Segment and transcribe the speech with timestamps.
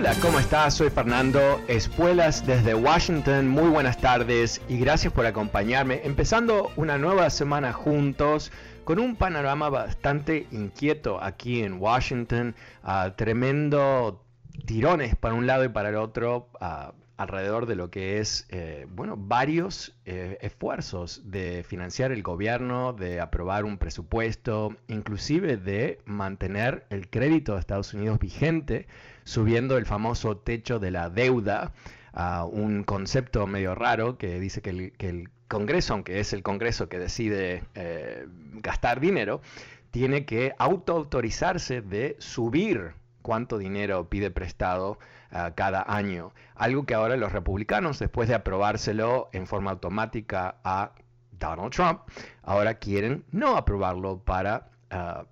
[0.00, 0.72] Hola, ¿cómo estás?
[0.72, 3.46] Soy Fernando Espuelas desde Washington.
[3.46, 6.00] Muy buenas tardes y gracias por acompañarme.
[6.04, 8.50] Empezando una nueva semana juntos
[8.84, 12.54] con un panorama bastante inquieto aquí en Washington.
[12.82, 14.24] Uh, tremendo
[14.64, 16.48] tirones para un lado y para el otro.
[16.62, 22.94] Uh, alrededor de lo que es, eh, bueno, varios eh, esfuerzos de financiar el gobierno,
[22.94, 28.86] de aprobar un presupuesto, inclusive de mantener el crédito de Estados Unidos vigente,
[29.24, 31.74] subiendo el famoso techo de la deuda,
[32.14, 36.42] uh, un concepto medio raro que dice que el, que el, Congreso, aunque es el
[36.42, 38.24] Congreso que decide eh,
[38.62, 39.42] gastar dinero,
[39.90, 44.98] tiene que autoautorizarse de subir cuánto dinero pide prestado
[45.54, 46.32] cada año.
[46.54, 50.92] Algo que ahora los republicanos, después de aprobárselo en forma automática a
[51.32, 52.00] Donald Trump,
[52.42, 55.24] ahora quieren no aprobarlo para uh,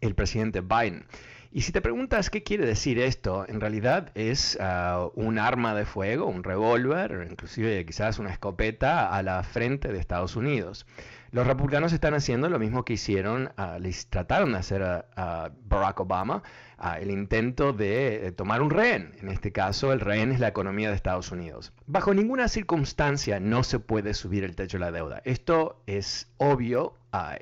[0.00, 1.06] el presidente Biden.
[1.54, 5.84] Y si te preguntas qué quiere decir esto, en realidad es uh, un arma de
[5.84, 10.86] fuego, un revólver, inclusive quizás una escopeta a la frente de Estados Unidos.
[11.32, 16.00] Los republicanos están haciendo lo mismo que hicieron, uh, les trataron de hacer a, Barack
[16.00, 16.42] Obama,
[16.78, 19.14] uh, el intento de, de, tomar un rehén.
[19.18, 21.72] En este caso, el rehén es la economía de Estados Unidos.
[21.86, 25.22] Bajo ninguna circunstancia no se puede subir el techo de la deuda.
[25.24, 26.98] Esto es obvio,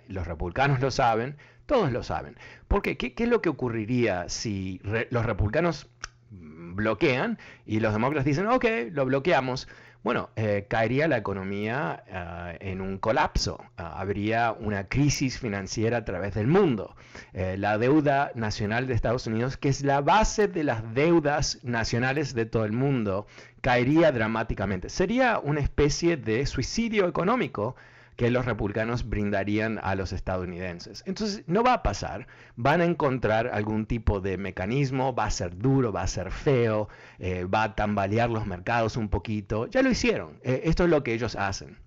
[0.07, 1.37] los republicanos lo saben,
[1.67, 2.37] todos lo saben.
[2.69, 2.97] ¿Por qué?
[2.97, 5.89] ¿Qué, qué es lo que ocurriría si re, los republicanos
[6.31, 9.67] bloquean y los demócratas dicen, ok, lo bloqueamos?
[10.03, 16.05] Bueno, eh, caería la economía uh, en un colapso, uh, habría una crisis financiera a
[16.07, 16.97] través del mundo.
[17.35, 22.33] Eh, la deuda nacional de Estados Unidos, que es la base de las deudas nacionales
[22.35, 23.27] de todo el mundo,
[23.61, 24.89] caería dramáticamente.
[24.89, 27.77] Sería una especie de suicidio económico
[28.21, 31.03] que los republicanos brindarían a los estadounidenses.
[31.07, 32.27] Entonces, no va a pasar.
[32.55, 36.91] Van a encontrar algún tipo de mecanismo, va a ser duro, va a ser feo,
[37.19, 39.69] eh, va a tambalear los mercados un poquito.
[39.69, 40.39] Ya lo hicieron.
[40.43, 41.79] Eh, esto es lo que ellos hacen.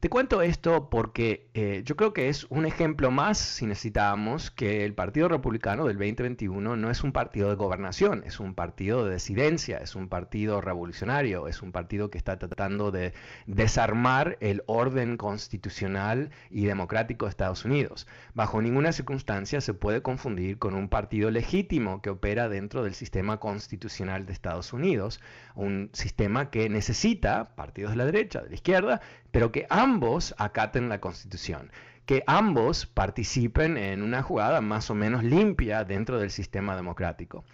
[0.00, 4.86] Te cuento esto porque eh, yo creo que es un ejemplo más, si necesitábamos, que
[4.86, 9.16] el Partido Republicano del 2021 no es un partido de gobernación, es un partido de
[9.16, 13.12] disidencia, es un partido revolucionario, es un partido que está tratando de
[13.44, 18.06] desarmar el orden constitucional y democrático de Estados Unidos.
[18.32, 23.38] Bajo ninguna circunstancia se puede confundir con un partido legítimo que opera dentro del sistema
[23.38, 25.20] constitucional de Estados Unidos,
[25.54, 30.88] un sistema que necesita partidos de la derecha, de la izquierda, pero que ambos acaten
[30.88, 31.70] la Constitución,
[32.06, 37.44] que ambos participen en una jugada más o menos limpia dentro del sistema democrático.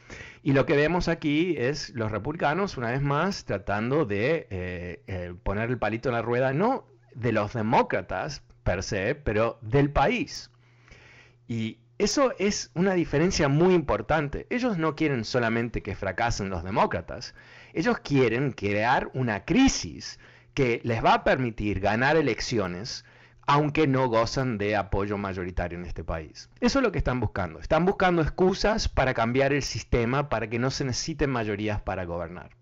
[0.43, 5.35] Y lo que vemos aquí es los republicanos, una vez más, tratando de eh, eh,
[5.43, 10.51] poner el palito en la rueda, no de los demócratas per se, pero del país.
[11.49, 14.47] Y eso es una diferencia muy importante.
[14.51, 17.35] Ellos no quieren solamente que fracasen los demócratas,
[17.73, 20.19] ellos quieren crear una crisis
[20.57, 23.05] que les va a permitir ganar elecciones
[23.47, 26.49] aunque no gozan de apoyo mayoritario en este país.
[26.61, 27.61] Eso es lo que están buscando.
[27.61, 32.57] Están buscando excusas para cambiar el sistema para que no se necesiten mayorías para gobernar.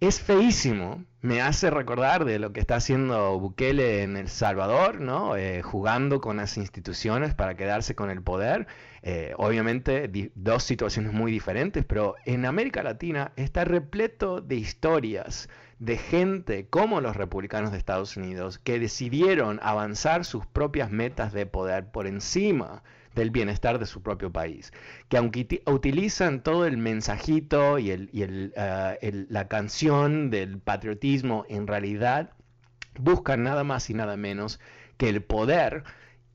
[0.00, 5.36] Es feísimo, me hace recordar de lo que está haciendo Bukele en El Salvador, ¿no?
[5.36, 8.66] Eh, jugando con las instituciones para quedarse con el poder.
[9.02, 15.98] Eh, obviamente dos situaciones muy diferentes, pero en América Latina está repleto de historias de
[15.98, 21.90] gente como los republicanos de Estados Unidos que decidieron avanzar sus propias metas de poder
[21.90, 22.82] por encima
[23.14, 24.72] del bienestar de su propio país,
[25.08, 32.30] que aunque utilizan todo el mensajito y, eh, la canción del patriotismo, en realidad
[32.98, 34.60] buscan nada más y nada menos
[34.98, 35.84] que el poder,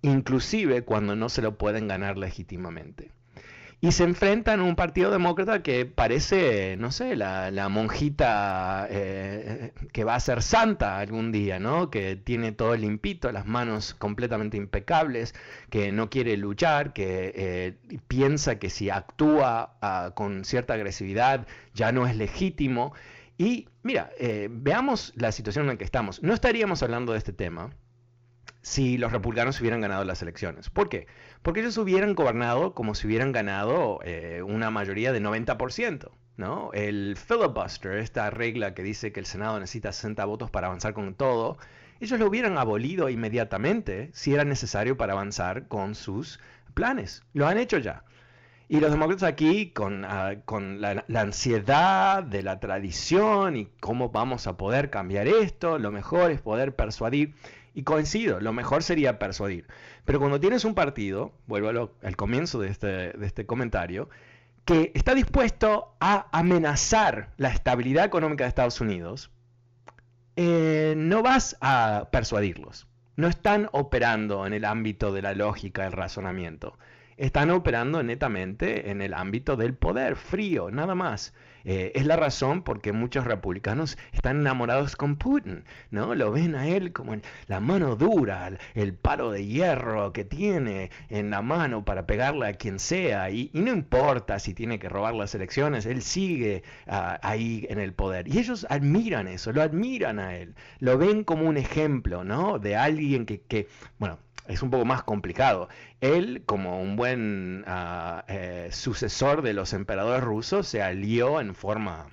[0.01, 3.11] inclusive cuando no se lo pueden ganar legítimamente
[3.83, 10.03] y se enfrentan a un partido demócrata que parece, no sé, la, monjita eh, que
[10.03, 11.89] va a ser santa algún día, ¿no?
[11.89, 15.33] Que tiene todo limpito, las manos completamente impecables,
[15.71, 21.91] que no quiere luchar, que eh, piensa que si actúa ah, con cierta agresividad ya
[21.91, 22.93] no es legítimo.
[23.39, 26.21] Y mira, eh, veamos la situación en la que estamos.
[26.21, 27.71] No estaríamos hablando de este tema
[28.61, 30.69] si los republicanos hubieran ganado las elecciones.
[30.69, 31.07] ¿Por qué?
[31.41, 36.11] Porque ellos hubieran gobernado como si hubieran ganado eh, una mayoría de 90%.
[36.37, 36.71] ¿no?
[36.73, 41.13] El filibuster, esta regla que dice que el Senado necesita 60 votos para avanzar con
[41.13, 41.57] todo,
[41.99, 46.39] ellos lo hubieran abolido inmediatamente si era necesario para avanzar con sus
[46.73, 47.23] planes.
[47.33, 48.03] Lo han hecho ya.
[48.71, 54.55] Y los demócratas aquí, con, ah, la, ansiedad de la tradición y cómo vamos a
[54.55, 57.35] poder cambiar esto, lo mejor es poder persuadir.
[57.73, 59.67] Y coincido, lo mejor sería persuadir.
[60.05, 64.09] Pero cuando tienes un partido, vuelvo al comienzo este, de este, comentario,
[64.65, 69.31] que está dispuesto a amenazar la estabilidad económica de Estados Unidos,
[70.35, 72.87] eh, no vas a persuadirlos.
[73.15, 76.77] No están operando en el ámbito de la lógica, el razonamiento.
[77.17, 81.33] Están operando netamente en el ámbito del poder, frío, nada más.
[81.65, 86.15] Eh, es la razón por que muchos republicanos están enamorados con Putin, ¿no?
[86.15, 87.15] Lo ven a él como
[87.47, 92.53] la mano dura, el, palo de hierro que tiene en la mano para pegarle a
[92.53, 97.65] quien sea, y, no importa si tiene que robar las elecciones, él sigue ah, ahí
[97.69, 98.27] en el poder.
[98.27, 102.59] Y ellos admiran eso, lo admiran a él, lo ven como un ejemplo, ¿no?
[102.59, 103.67] De alguien que, que
[103.99, 104.19] bueno,
[104.51, 105.69] es un poco más complicado.
[106.01, 112.09] Él, como un buen ah, eh, sucesor de los emperadores rusos, se alió en forma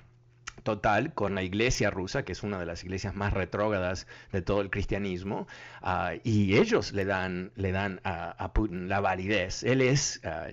[0.63, 4.61] total con la iglesia rusa, que es una de las iglesias más retrógradas de todo
[4.61, 5.47] el cristianismo,
[5.81, 9.63] ah, y ellos le dan, le dan a, Putin la validez.
[9.63, 10.47] Él es, ah,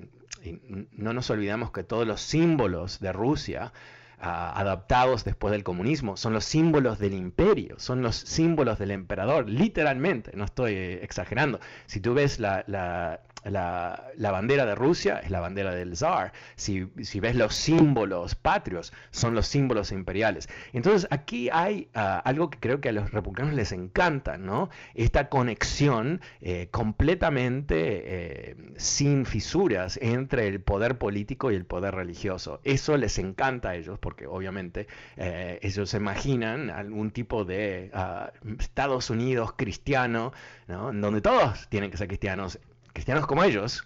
[0.93, 3.73] no nos olvidemos que todos los símbolos de Rusia
[4.19, 10.33] adaptados después del comunismo, son los símbolos del imperio, son los símbolos del emperador, literalmente,
[10.35, 11.61] no estoy exagerando.
[11.87, 13.21] Si tú ves la, la,
[13.51, 16.33] bandera de Rusia es la bandera del zar.
[16.57, 20.49] Si, ves los símbolos patrios, son los símbolos imperiales.
[20.73, 24.71] Entonces aquí hay ah, algo que creo que a los republicanos les encanta, ¿no?
[24.95, 32.61] Esta conexión eh, completamente eh, sin fisuras entre el poder político y el poder religioso.
[32.65, 39.11] Eso les encanta a ellos porque obviamente eh, ellos imaginan algún tipo de ah, Estados
[39.11, 40.33] Unidos cristiano,
[40.69, 40.93] ¿no?
[40.93, 42.59] donde todos tienen que ser cristianos
[42.97, 43.85] cristianos como ellos,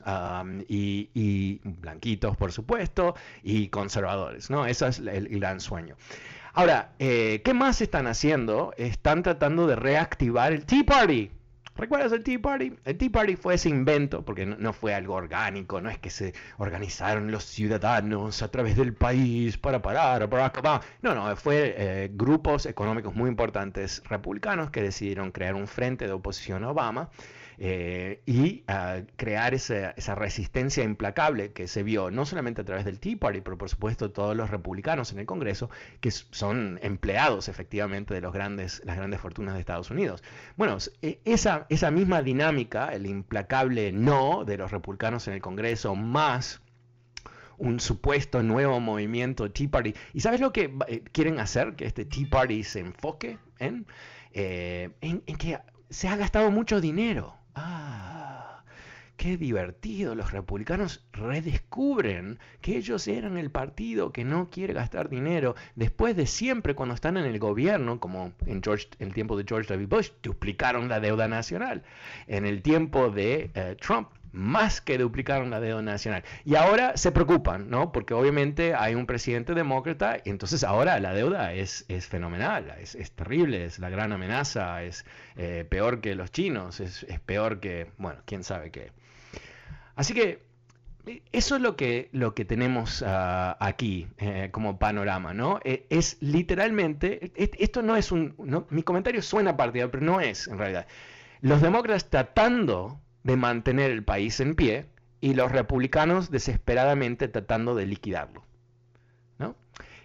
[0.68, 4.66] y, blanquitos, por supuesto, y conservadores, ¿no?
[4.66, 5.96] Ese es el, gran sueño.
[6.52, 8.72] Ahora, eh, ¿qué más están haciendo?
[8.76, 11.32] Están tratando de reactivar el Tea Party.
[11.76, 12.72] ¿Recuerdas el Tea Party?
[12.84, 16.32] El Tea Party fue ese invento, porque no, fue algo orgánico, no es que se
[16.58, 20.82] organizaron los ciudadanos a través del país para parar a Barack Obama.
[21.02, 26.12] No, no, fue eh, grupos económicos muy importantes republicanos que decidieron crear un frente de
[26.12, 27.10] oposición a Obama
[27.62, 32.98] eh, y ah, crear esa, resistencia implacable que se vio no solamente a través del
[32.98, 35.68] Tea Party, pero por supuesto todos los republicanos en el Congreso,
[36.00, 40.22] que son empleados efectivamente de los grandes, las grandes fortunas de Estados Unidos.
[40.56, 46.62] Bueno, e, esa, misma dinámica, el implacable no de los republicanos en el Congreso, más
[47.58, 49.92] un supuesto nuevo movimiento Tea Party.
[50.14, 51.76] ¿Y sabes lo que eh, quieren hacer?
[51.76, 53.86] Que este Tea Party se enfoque en,
[54.32, 55.58] eh, en que
[55.90, 57.39] se ha gastado mucho dinero.
[57.54, 58.62] Ah,
[59.16, 60.14] qué divertido.
[60.14, 65.54] Los republicanos redescubren que ellos eran el partido que no quiere gastar dinero.
[65.74, 69.68] Después de siempre, cuando están en el gobierno, como en, George, el tiempo de George
[69.72, 69.86] W.
[69.86, 71.82] Bush, duplicaron la deuda nacional.
[72.26, 76.24] En el tiempo de eh, Trump, más que duplicaron la deuda nacional.
[76.44, 77.92] Y ahora se preocupan, ¿no?
[77.92, 82.94] Porque obviamente hay un presidente demócrata y entonces ahora la deuda es, es fenomenal, es,
[82.94, 85.04] es, terrible, es la gran amenaza, es
[85.36, 88.92] eh, peor que los chinos, es, peor que, bueno, quién sabe qué.
[89.96, 90.42] Así que
[91.06, 95.60] eh, eso es lo que, lo que tenemos ah, aquí eh, como panorama, ¿no?
[95.64, 98.34] es literalmente, esto no es un,
[98.70, 100.86] mi comentario suena partidario, pero no es en realidad.
[101.40, 104.86] Los demócratas tratando de mantener el país en pie
[105.20, 108.44] y los republicanos desesperadamente tratando de liquidarlo.
[109.38, 109.56] ¿no?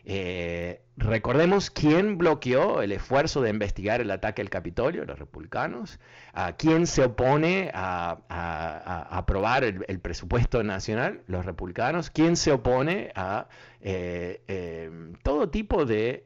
[0.04, 6.00] Eh, recordemos quién bloqueó el esfuerzo de investigar el ataque al Capitolio, los republicanos,
[6.34, 13.48] a quién se opone a, aprobar el, presupuesto nacional, los republicanos, quién se opone a
[13.82, 14.92] eh, eh,
[15.24, 16.26] todo tipo de,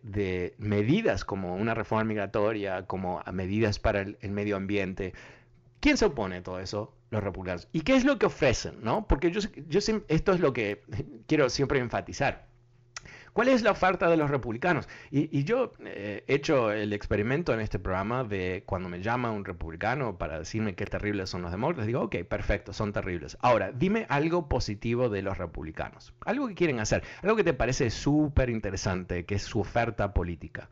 [0.58, 5.13] medidas como una reforma migratoria, como medidas para el, medio ambiente.
[5.79, 6.93] ¿Quién se opone a todo eso?
[7.12, 7.67] Los republicanos.
[7.71, 8.83] ¿Y qué es lo que ofrecen?
[8.83, 9.07] ¿no?
[9.07, 10.83] Porque yo, yo, esto es lo que
[11.27, 12.50] quiero siempre enfatizar
[13.33, 14.88] ¿Cuál es la oferta de los republicanos?
[15.12, 19.45] Y, yo eh, he hecho el experimento en este programa de cuando me llama un
[19.45, 23.38] republicano para decirme qué terribles son los demócratas, digo, ok, perfecto, son terribles.
[23.41, 27.89] Ahora, dime algo positivo de los republicanos, algo que quieren hacer, algo que te parece
[27.91, 30.69] súper interesante, que es su oferta política.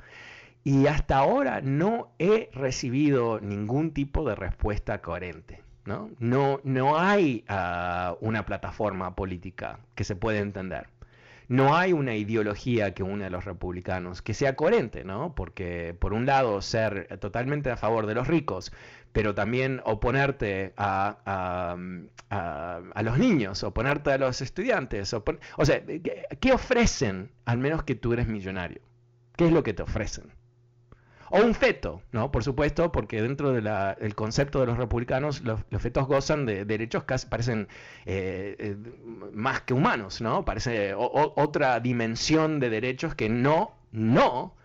[0.68, 5.62] Y hasta ahora no he recibido ningún tipo de respuesta coherente.
[5.86, 10.88] No, no, no hay ah, una plataforma política que se pueda entender
[11.48, 15.34] no hay una ideología que une a los republicanos que sea coherente, ¿no?
[15.34, 18.74] Porque por un lado ser totalmente a favor de los ricos,
[19.14, 21.78] pero también oponerte a,
[23.02, 25.14] los niños, oponerte a los estudiantes.
[25.14, 25.82] o sea,
[26.42, 28.82] ¿qué ofrecen al menos que tú eres millonario?
[29.38, 30.34] ¿Qué es lo que te ofrecen?
[31.30, 32.32] O un feto, ¿no?
[32.32, 37.16] Por supuesto, porque dentro del concepto de los republicanos, los, fetos gozan de derechos que
[37.30, 37.68] parecen
[38.06, 38.78] eh, eh,
[39.34, 40.46] más que humanos, ¿no?
[40.46, 44.56] Parece otra dimensión de derechos que no, no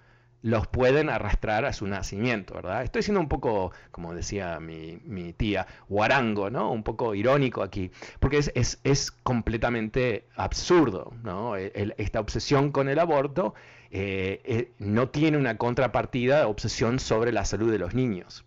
[0.43, 2.83] los pueden arrastrar a su nacimiento, ¿verdad?
[2.83, 6.71] Estoy siendo un poco, como decía mi, tía, guarango, ¿no?
[6.71, 11.57] Un poco irónico aquí, porque es, es, completamente absurdo, ¿no?
[11.57, 13.55] esta obsesión con el aborto
[13.95, 18.47] eh, eh, no tiene una contrapartida, obsesión sobre la salud de los niños.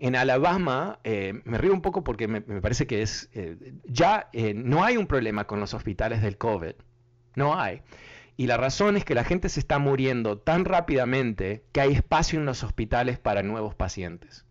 [0.00, 3.30] En Alabama, eh, me río un poco porque me, me parece que es,
[3.84, 6.72] ya no hay un problema con los hospitales del COVID,
[7.36, 7.82] no hay.
[8.36, 12.40] Y la razón es que la gente se está muriendo tan rápidamente que hay espacio
[12.40, 14.44] en los hospitales para nuevos pacientes.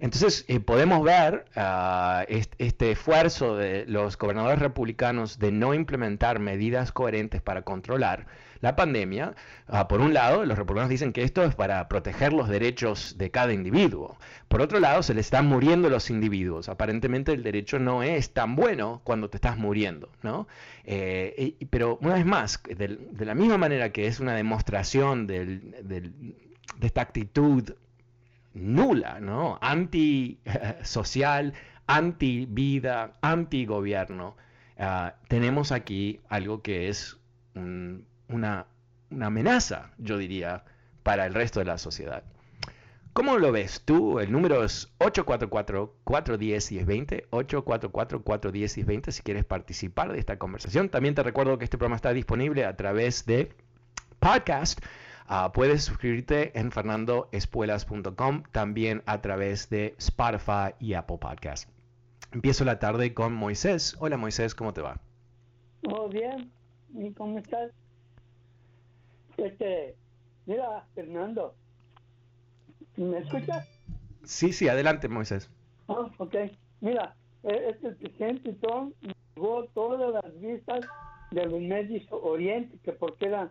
[0.00, 6.92] Entonces eh, podemos ver ah, este, esfuerzo de los gobernadores republicanos de no implementar medidas
[6.92, 8.26] coherentes para controlar
[8.60, 9.34] la pandemia.
[9.68, 13.30] Ah, por un lado, los republicanos dicen que esto es para proteger los derechos de
[13.30, 14.16] cada individuo.
[14.48, 16.68] Por otro lado, se le están muriendo los individuos.
[16.68, 20.48] Aparentemente el derecho no es tan bueno cuando te estás muriendo, ¿no?
[20.84, 25.60] Eh, pero una vez más, de, la misma manera que es una demostración de
[26.80, 27.74] esta actitud
[28.54, 29.58] nula, ¿no?
[29.60, 31.52] Antisocial,
[31.86, 34.36] anti-vida, anti-gobierno.
[34.78, 37.18] Ah, tenemos aquí algo que es
[37.54, 38.66] una,
[39.20, 40.64] amenaza, yo diría,
[41.02, 42.24] para el resto de la sociedad.
[43.12, 44.18] ¿Cómo lo ves tú?
[44.18, 50.88] El número es 844-410-1020, 844-410-1020 si quieres participar de esta conversación.
[50.88, 53.52] También te recuerdo que este programa está disponible a través de
[54.18, 54.80] podcast
[55.26, 61.70] Ah, puedes suscribirte en fernandoespuelas.com, también a través de Spotify y Apple Podcast.
[62.32, 63.96] Empiezo la tarde con Moisés.
[64.00, 65.00] Hola Moisés, ¿cómo te va?
[65.82, 66.52] Muy bien,
[66.94, 67.72] ¿y cómo estás?
[69.38, 69.96] Este,
[70.44, 71.54] mira, Fernando,
[72.96, 73.66] ¿me escuchas?
[74.24, 75.50] Sí, sí, adelante Moisés.
[75.88, 76.34] Ah, ok.
[76.82, 78.94] Mira, e, este presidente Trump
[79.36, 80.84] llevó todas las vistas
[81.30, 83.50] de los medios oriente, que porque eran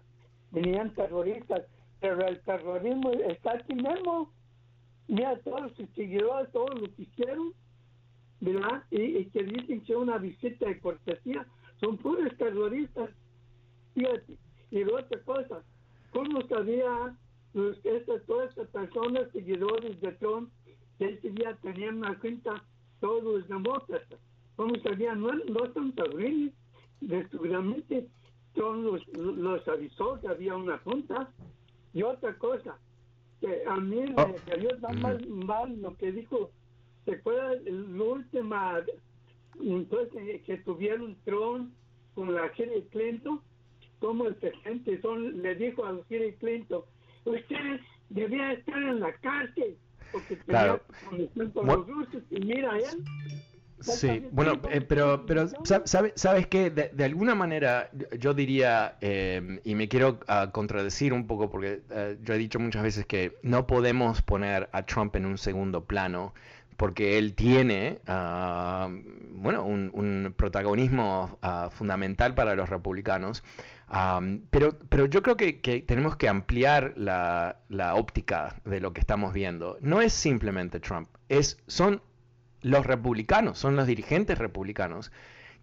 [0.53, 1.63] venían terroristas,
[2.00, 4.31] pero el terrorismo está aquí mismo.
[5.07, 7.53] Mira, todos sus seguidores, todos lo que hicieron,
[8.39, 8.83] ¿verdad?
[8.91, 11.45] Y, que dicen que una visita de cortesía,
[11.79, 13.10] son puros terroristas.
[13.95, 14.38] Fíjate.
[14.72, 15.63] Y otra cosa,
[16.12, 17.15] ¿cómo sabía
[17.53, 17.79] los,
[18.25, 20.50] todas estas personas, seguidores de Trump,
[20.98, 22.63] que ese día tenían una cuenta
[23.00, 24.19] todos los demócratas?
[24.55, 25.22] ¿Cómo sabían?
[25.22, 26.57] No, no son terroristas,
[27.31, 28.07] seguramente
[28.55, 31.29] John los, los avisó que había una junta.
[31.93, 32.77] Y otra cosa,
[33.39, 34.36] que a mí me oh.
[34.48, 36.50] cayó tan mal, mal, lo que dijo,
[37.05, 38.83] ¿se acuerda la última
[39.62, 41.72] entonces, que tuvieron Trump
[42.15, 43.41] con la Hillary Clinton?
[44.00, 46.81] Como el presidente son, le dijo a Hillary Clinton,
[47.25, 47.79] usted
[48.10, 49.77] debía estar en la cárcel
[50.12, 50.79] porque tenía
[51.53, 53.03] con los rusos y mira él
[53.83, 55.47] Sí, bueno, eh, pero, pero
[55.83, 61.27] ¿sabes, sabes que de, alguna manera yo diría, em, y me quiero ah, contradecir un
[61.27, 65.25] poco porque eh, yo he dicho muchas veces que no podemos poner a Trump en
[65.25, 66.33] un segundo plano
[66.77, 68.89] porque él tiene, ah,
[69.31, 73.43] bueno, un, protagonismo ah, fundamental para los republicanos.
[74.49, 79.01] pero, pero yo creo que, que tenemos que ampliar la, la, óptica de lo que
[79.01, 79.77] estamos viendo.
[79.81, 82.01] No es simplemente Trump, es, son
[82.63, 85.12] los republicanos, son los dirigentes republicanos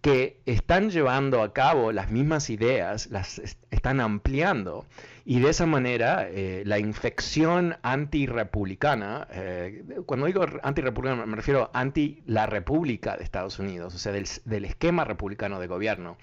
[0.01, 3.39] que están llevando a cabo las mismas ideas, las
[3.69, 4.85] están ampliando
[5.25, 12.23] y de esa manera eh, la infección antirepublicana, eh, cuando digo antirepublicana me refiero anti
[12.25, 16.17] la República de Estados Unidos, o sea, del, esquema republicano de gobierno,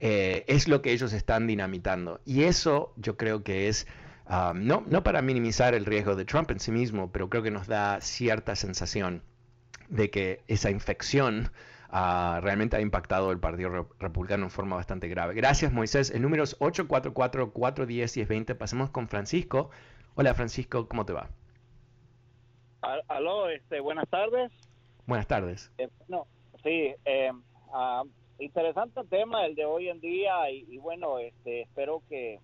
[0.00, 2.20] eh, es lo que ellos están dinamitando.
[2.24, 3.86] Y eso yo creo que es,
[4.26, 7.52] ah, no, no para minimizar el riesgo de Trump en sí mismo, pero creo que
[7.52, 9.22] nos da cierta sensación
[9.90, 11.50] de que esa infección
[11.90, 15.34] realmente ha impactado el Partido Republicano en forma bastante grave.
[15.34, 16.10] Gracias, Moisés.
[16.10, 18.56] El número es 844-410-1020.
[18.56, 19.70] Pasemos con Francisco.
[20.14, 21.28] Hola, Francisco, ¿cómo te va?
[23.08, 24.50] Aló, este, buenas tardes.
[25.06, 25.70] Buenas tardes.
[25.78, 26.26] Eh, no,
[26.62, 27.32] sí, eh,
[27.72, 28.04] ah,
[28.38, 32.38] interesante tema el de hoy en día y, bueno, este, espero que,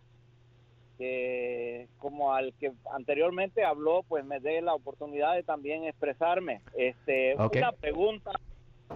[0.97, 6.61] que como al que anteriormente habló, pues me dé la oportunidad de también expresarme.
[6.76, 8.33] Este, una pregunta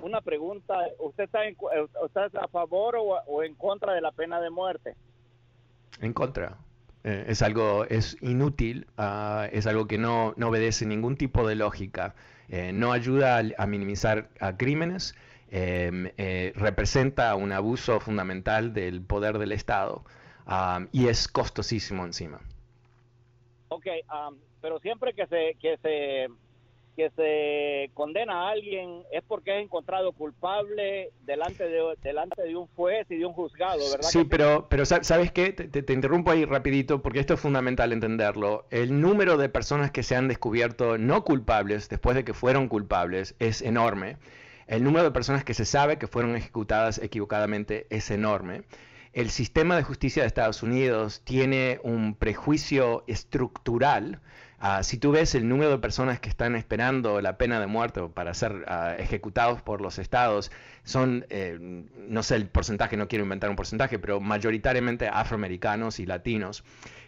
[0.02, 1.54] una pregunta, ¿usted está, eh,
[2.40, 4.94] a favor o, en contra de la pena de muerte?
[6.00, 6.56] En contra.
[7.02, 11.54] Eh, es algo, es inútil, ah, es algo que no, no, obedece ningún tipo de
[11.54, 12.14] lógica,
[12.48, 15.14] eh, no ayuda a, minimizar a crímenes,
[15.50, 16.10] em,
[16.54, 20.04] representa un abuso fundamental del poder del Estado
[20.50, 22.40] ah, y es costosísimo encima.
[23.68, 24.30] Ok, ah,
[24.60, 26.28] pero siempre que se, que se
[26.96, 32.66] que se condena a alguien es porque es encontrado culpable delante de, delante de un
[32.76, 34.08] juez y de un juzgado, ¿verdad?
[34.08, 35.52] Sí, pero, pero ¿sabes qué?
[35.52, 38.66] Te, interrumpo ahí rapidito porque esto es fundamental entenderlo.
[38.70, 43.34] El número de personas que se han descubierto no culpables después de que fueron culpables
[43.38, 44.16] es enorme.
[44.66, 48.62] El número de personas que se sabe que fueron ejecutadas equivocadamente es enorme.
[49.12, 54.20] El sistema de justicia de Estados Unidos tiene un prejuicio estructural
[54.62, 58.02] Ah, si tú ves el número de personas que están esperando la pena de muerte
[58.12, 60.52] para ser ah, ejecutados por los estados,
[60.84, 66.04] son, eh, no sé el porcentaje, no quiero inventar un porcentaje, pero mayoritariamente afroamericanos y
[66.04, 66.62] latinos.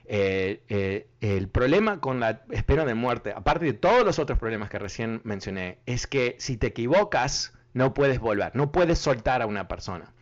[0.07, 4.71] Eh, eh, el problema con la espera de muerte, aparte de todos los otros problemas
[4.71, 9.47] que recién mencioné, es que si te equivocas, no puedes volver, no puedes soltar a
[9.47, 10.15] una persona.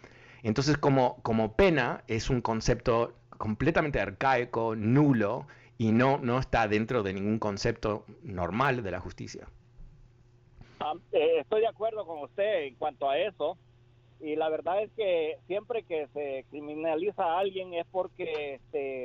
[0.42, 5.46] Entonces, como, como pena, es un concepto completamente arcaico, nulo,
[5.78, 9.48] y no, no está dentro de ningún concepto normal de la justicia.
[10.80, 13.58] Ah, eh, estoy de acuerdo con usted en cuanto a eso
[14.20, 19.04] y la verdad es que siempre que se criminaliza a alguien es porque este,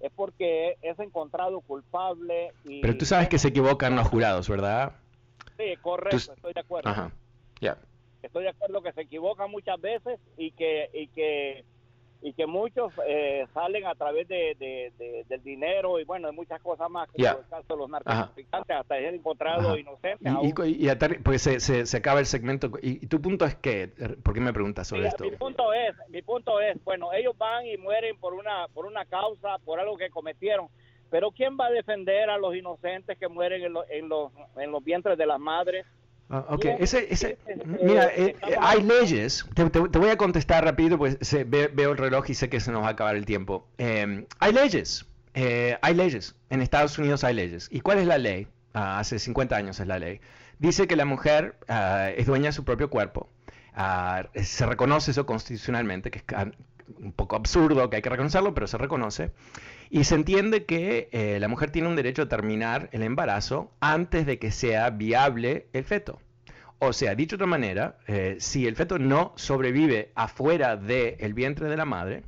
[0.00, 4.92] es porque es encontrado culpable y pero tú sabes que se equivocan los jurados verdad
[5.56, 7.12] sí correcto estoy de acuerdo Ajá.
[7.60, 7.78] ya
[8.26, 11.64] estoy de acuerdo que se equivocan muchas veces y que y que
[12.22, 16.90] y que muchos eh, salen a través de, del dinero y bueno, de muchas cosas
[16.90, 20.28] más, como el caso de los narcotraficantes, hasta ser encontrado inocente.
[20.42, 20.52] Y,
[21.22, 22.70] pues se, se, acaba el segmento.
[22.82, 23.92] ¿Y, tu punto es qué?
[24.22, 25.24] ¿Por qué me preguntas sobre esto?
[25.24, 29.04] Mi punto es, mi punto es, bueno, ellos van y mueren por una, por una
[29.04, 30.68] causa, por algo que cometieron.
[31.10, 34.82] Pero ¿quién va a defender a los inocentes que mueren en, en, los, en los
[34.82, 35.86] vientres de las madres?
[36.28, 41.18] Ah, ok, ese, ese, mira, eh, eh, hay leyes, te, voy a contestar rápido, pues
[41.46, 43.68] veo el reloj y sé que se nos va a acabar el tiempo.
[43.78, 47.68] Em, hay leyes, eh, hay leyes, en Estados Unidos hay leyes.
[47.70, 48.48] ¿Y cuál es la ley?
[48.74, 50.20] Ah, hace 50 años es la ley.
[50.58, 53.28] Dice que la mujer ah, es dueña de su propio cuerpo.
[54.34, 56.24] se reconoce eso constitucionalmente, que es
[56.98, 59.30] un poco absurdo, que hay que reconocerlo, pero se reconoce.
[59.90, 64.26] Y se entiende que eh, la mujer tiene un derecho a terminar el embarazo antes
[64.26, 66.20] de que sea viable el feto.
[66.78, 71.68] O sea, dicho de otra manera, eh, si el feto no sobrevive afuera del vientre
[71.68, 72.22] de la madre,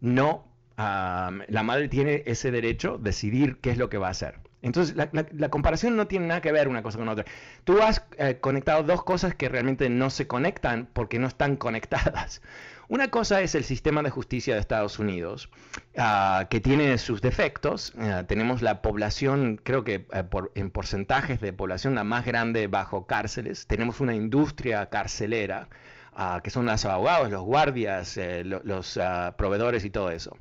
[0.00, 0.46] no,
[0.76, 4.36] la madre tiene ese derecho a decidir qué es lo que va a hacer.
[4.62, 7.24] Entonces, la, comparación no tiene nada que ver una cosa con otra.
[7.64, 12.42] Tú has eh, conectado dos cosas que realmente no se conectan porque no están conectadas.
[12.90, 15.48] Una cosa es el sistema de justicia de Estados Unidos,
[15.96, 17.92] ah, que tiene sus defectos.
[17.96, 20.24] Ah, tenemos la población, creo que eh,
[20.56, 23.68] en porcentajes de población la más grande bajo cárceles.
[23.68, 25.68] Tenemos una industria carcelera,
[26.14, 28.98] ah, que son los abogados, los guardias, eh, los
[29.38, 30.36] proveedores y todo eso.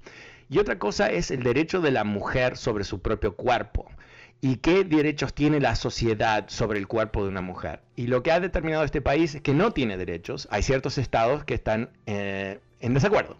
[0.49, 3.91] Y otra cosa es el derecho de la mujer sobre su propio cuerpo
[4.41, 7.81] y qué derechos tiene la sociedad sobre el cuerpo de una mujer.
[7.95, 10.47] Y lo que ha determinado este país es que no tiene derechos.
[10.51, 13.35] Hay ciertos estados que están eh, en desacuerdo.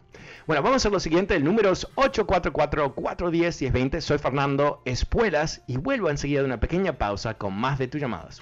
[0.46, 1.36] Bueno, vamos a lo siguiente.
[1.36, 4.02] El número es 844-410-1020.
[4.02, 8.42] Soy Fernando Espuelas y vuelvo enseguida de una pequeña pausa con más de tus llamadas.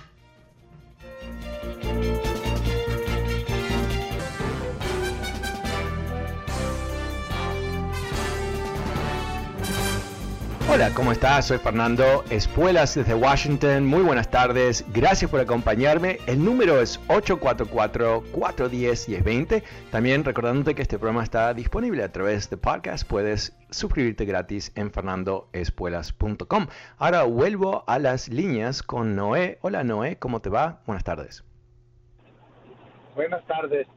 [10.69, 11.47] Hola, ¿cómo estás?
[11.47, 13.85] Soy Fernando Espuelas desde Washington.
[13.85, 14.83] Muy buenas tardes.
[14.93, 16.17] Gracias por acompañarme.
[16.27, 19.63] El número es 844-410-1020.
[19.91, 23.07] También recordándote que este programa está disponible a través de podcast.
[23.07, 26.67] Puedes suscribirte gratis en fernandoespuelas.com.
[26.97, 29.59] Ahora vuelvo a las líneas con Noé.
[29.61, 30.81] Hola Noé, ¿cómo te va?
[30.85, 31.45] Buenas tardes.
[33.15, 33.87] Buenas tardes.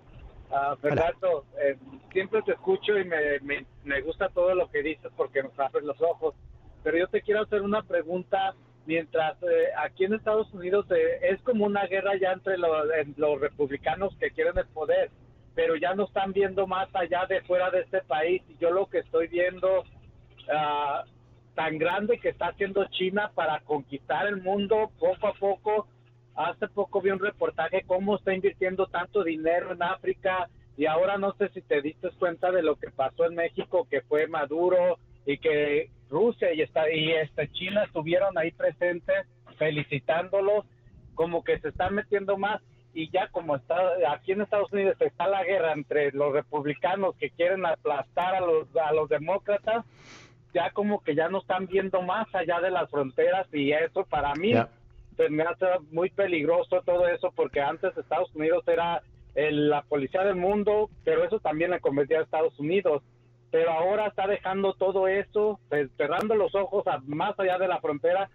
[0.50, 1.76] Uh, Fernando, eh,
[2.12, 5.82] siempre te escucho y me, me, me gusta todo lo que dices porque nos abres
[5.84, 6.36] los ojos
[6.82, 8.54] pero yo te quiero hacer una pregunta.
[8.86, 14.16] Mientras eh, aquí en Estados Unidos eh, es como una guerra ya entre los, republicanos
[14.18, 15.10] que quieren el poder,
[15.54, 18.42] pero ya no están viendo más allá de fuera de este país.
[18.48, 21.08] Y yo lo que estoy viendo uh,
[21.54, 25.86] tan grande que está haciendo China para conquistar el mundo poco a poco.
[26.34, 31.34] Hace poco vi un reportaje cómo está invirtiendo tanto dinero en África y ahora no
[31.34, 35.38] sé si te diste cuenta de lo que pasó en México, que fue Maduro y
[35.38, 39.26] que Rusia y, esta, y este China estuvieron ahí presentes
[39.58, 40.64] felicitándolos,
[41.14, 42.60] como que se están metiendo más
[42.92, 43.76] y ya como está
[44.08, 48.66] aquí en Estados Unidos está la guerra entre los republicanos que quieren aplastar a los
[48.76, 49.84] a los demócratas,
[50.52, 54.34] ya como que ya no están viendo más allá de las fronteras y eso para
[54.34, 54.54] mí
[55.28, 59.02] me hace muy peligroso todo eso porque antes Estados Unidos era
[59.34, 63.02] la policía del mundo, pero eso también le convertía a Estados Unidos
[63.50, 67.80] pero ahora está dejando todo eso, pues, cerrando los ojos a, más allá de la
[67.80, 68.30] frontera.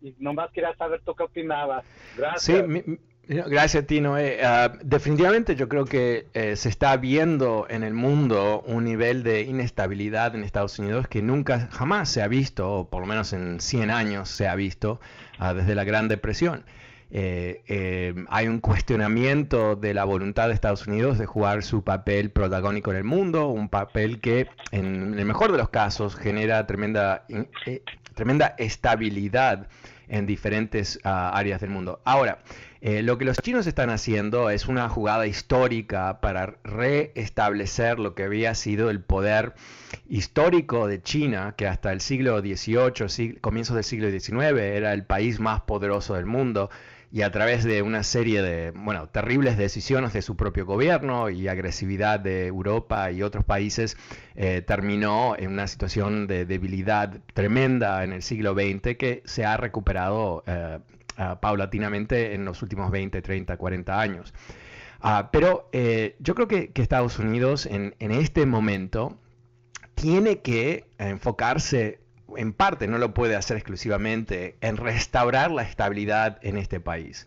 [0.00, 1.84] Y nomás quería saber tú qué opinabas.
[2.16, 2.66] Gracias.
[2.66, 4.38] Sí, gracias a ti, Noé.
[4.42, 9.42] Uh, definitivamente yo creo que eh, se está viendo en el mundo un nivel de
[9.42, 13.60] inestabilidad en Estados Unidos que nunca, jamás se ha visto, o por lo menos en
[13.60, 15.00] 100 años se ha visto,
[15.40, 16.64] uh, desde la Gran Depresión.
[17.16, 22.30] Eh, eh, hay un cuestionamiento de la voluntad de Estados Unidos de jugar su papel
[22.30, 27.24] protagónico en el mundo, un papel que en el mejor de los casos genera tremenda,
[27.28, 27.82] eh,
[28.14, 29.68] tremenda estabilidad
[30.08, 32.00] en diferentes ah, áreas del mundo.
[32.04, 32.40] Ahora,
[32.82, 38.54] lo que los chinos están haciendo es una jugada histórica para reestablecer lo que había
[38.54, 39.54] sido el poder
[40.06, 45.40] histórico de China, que hasta el siglo XVIII, comienzos del siglo XIX, era el país
[45.40, 46.68] más poderoso del mundo
[47.14, 51.46] y a través de una serie de, bueno, terribles decisiones de su propio gobierno y
[51.46, 53.96] agresividad de Europa y otros países,
[54.34, 59.56] eh, terminó en una situación de debilidad tremenda en el siglo XX que se ha
[59.56, 60.80] recuperado eh,
[61.40, 64.34] paulatinamente en los últimos 20, 30, 40 años.
[65.00, 69.16] Ah, pero eh, yo creo que, Estados Unidos en este momento
[69.94, 72.00] tiene que enfocarse
[72.36, 77.26] en parte no lo puede hacer exclusivamente, en restaurar la estabilidad en este país.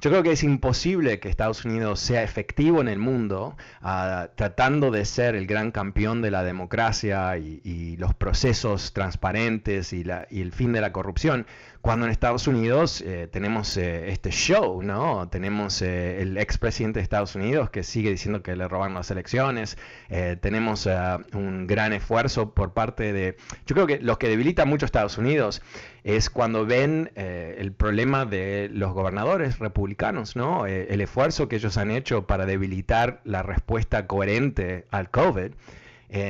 [0.00, 4.90] Yo creo que es imposible que Estados Unidos sea efectivo en el mundo uh, tratando
[4.90, 10.72] de ser el gran campeón de la democracia y, los procesos transparentes y, el fin
[10.72, 11.46] de la corrupción
[11.80, 15.28] cuando en Estados Unidos eh, tenemos eh, este show, ¿no?
[15.30, 19.78] Tenemos eh, el expresidente de Estados Unidos que sigue diciendo que le roban las elecciones,
[20.10, 20.86] eh, tenemos
[21.32, 23.36] un gran esfuerzo por parte de...
[23.66, 25.62] Yo creo que lo que debilita mucho Estados Unidos
[26.04, 30.66] es cuando ven el problema de los gobernadores republicanos, ¿no?
[30.66, 35.52] el esfuerzo que ellos han hecho para debilitar la respuesta coherente al COVID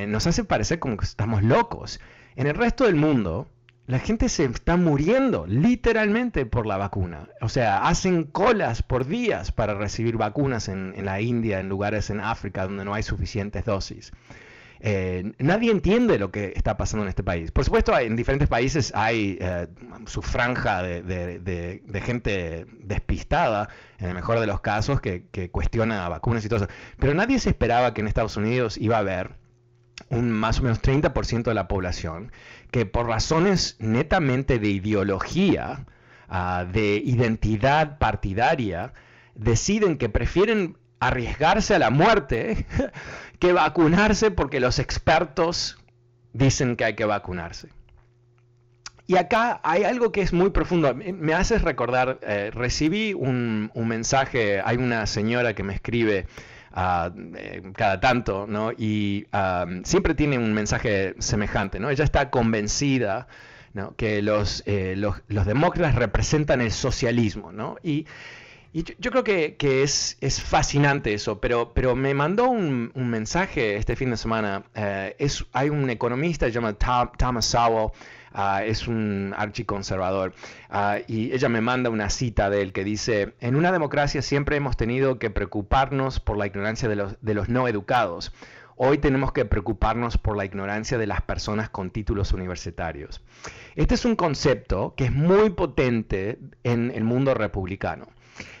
[0.07, 1.99] nos hace parecer como que estamos locos.
[2.35, 3.47] En el resto del mundo,
[3.91, 7.27] la gente se está muriendo literalmente por la vacuna.
[7.41, 12.21] O sea, hacen colas por días para recibir vacunas en, la India, en lugares en
[12.21, 14.13] África donde no hay suficientes dosis.
[14.79, 17.51] Eh, nadie entiende lo que está pasando en este país.
[17.51, 19.67] Por supuesto, en diferentes países hay eh,
[20.05, 23.67] su franja de, gente despistada,
[23.99, 26.73] en el mejor de los casos, que, que cuestiona vacunas y todo eso.
[26.97, 29.41] Pero nadie se esperaba que en Estados Unidos iba a haber
[30.09, 32.31] un más o menos 30% de la población
[32.71, 35.85] que por razones netamente de ideología,
[36.29, 38.93] uh, de identidad partidaria,
[39.35, 42.65] deciden que prefieren arriesgarse a la muerte
[43.39, 45.77] que vacunarse porque los expertos
[46.33, 47.69] dicen que hay que vacunarse.
[49.07, 50.95] Y acá hay algo que es muy profundo.
[50.95, 56.27] Me haces recordar, eh, recibí un, mensaje, hay una señora que me escribe
[56.75, 58.71] eh, cada tanto, ¿no?
[58.71, 59.27] Y
[59.83, 61.89] siempre tiene un mensaje semejante, ¿no?
[61.89, 63.27] Ella está convencida
[63.73, 63.95] ¿no?
[63.95, 67.77] que los, eh, los, demócratas representan el socialismo, ¿no?
[67.83, 68.05] Y,
[68.73, 73.09] y yo, creo que, que, es, es fascinante eso, pero, pero me mandó un, un
[73.09, 74.63] mensaje este fin de semana.
[74.75, 77.91] Eh, es, hay un economista, se llama Thomas Sowell,
[78.33, 80.33] Ah, es un archiconservador.
[80.69, 84.55] Uh, y ella me manda una cita de él que dice, en una democracia siempre
[84.55, 88.31] hemos tenido que preocuparnos por la ignorancia de los, de los no educados.
[88.77, 93.21] hoy tenemos que preocuparnos por la ignorancia de las personas con títulos universitarios.
[93.75, 98.07] Este es un concepto que es muy potente en el mundo republicano.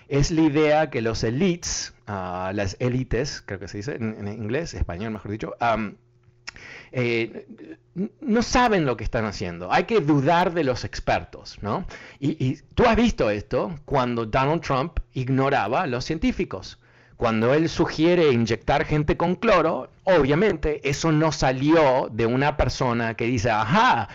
[0.09, 4.73] Es la idea que los elites, ah, las élites, creo que se dice en, inglés,
[4.73, 5.55] español mejor dicho,
[6.91, 7.45] eh,
[8.21, 9.71] no saben lo que están haciendo.
[9.71, 11.85] Hay que dudar de los expertos, ¿no?
[12.19, 16.79] Y, tú has visto esto cuando Donald Trump ignoraba a los científicos.
[17.17, 23.25] Cuando él sugiere inyectar gente con cloro, obviamente eso no salió de una persona que
[23.25, 24.09] dice, ajá,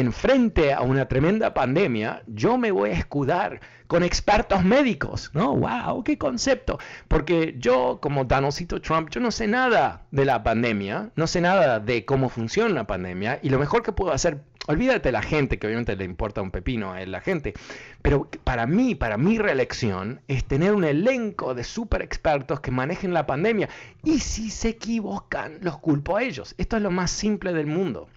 [0.00, 5.54] enfrente a una tremenda pandemia, yo me voy a escudar con expertos médicos, ¿no?
[5.54, 6.02] ¡Wow!
[6.02, 6.80] ¡Qué concepto!
[7.06, 11.78] Porque yo, como Donaldcito Trump, yo no sé nada de la pandemia, no sé nada
[11.78, 15.68] de cómo funciona la pandemia, y lo mejor que puedo hacer, olvídate la gente, que
[15.68, 17.54] obviamente le importa un pepino a la gente,
[18.02, 23.14] pero para mí, para mi reelección, es tener un elenco de super expertos que manejen
[23.14, 23.68] la pandemia,
[24.02, 26.56] y si se equivocan, los culpo a ellos.
[26.58, 28.08] Esto es lo más simple del mundo.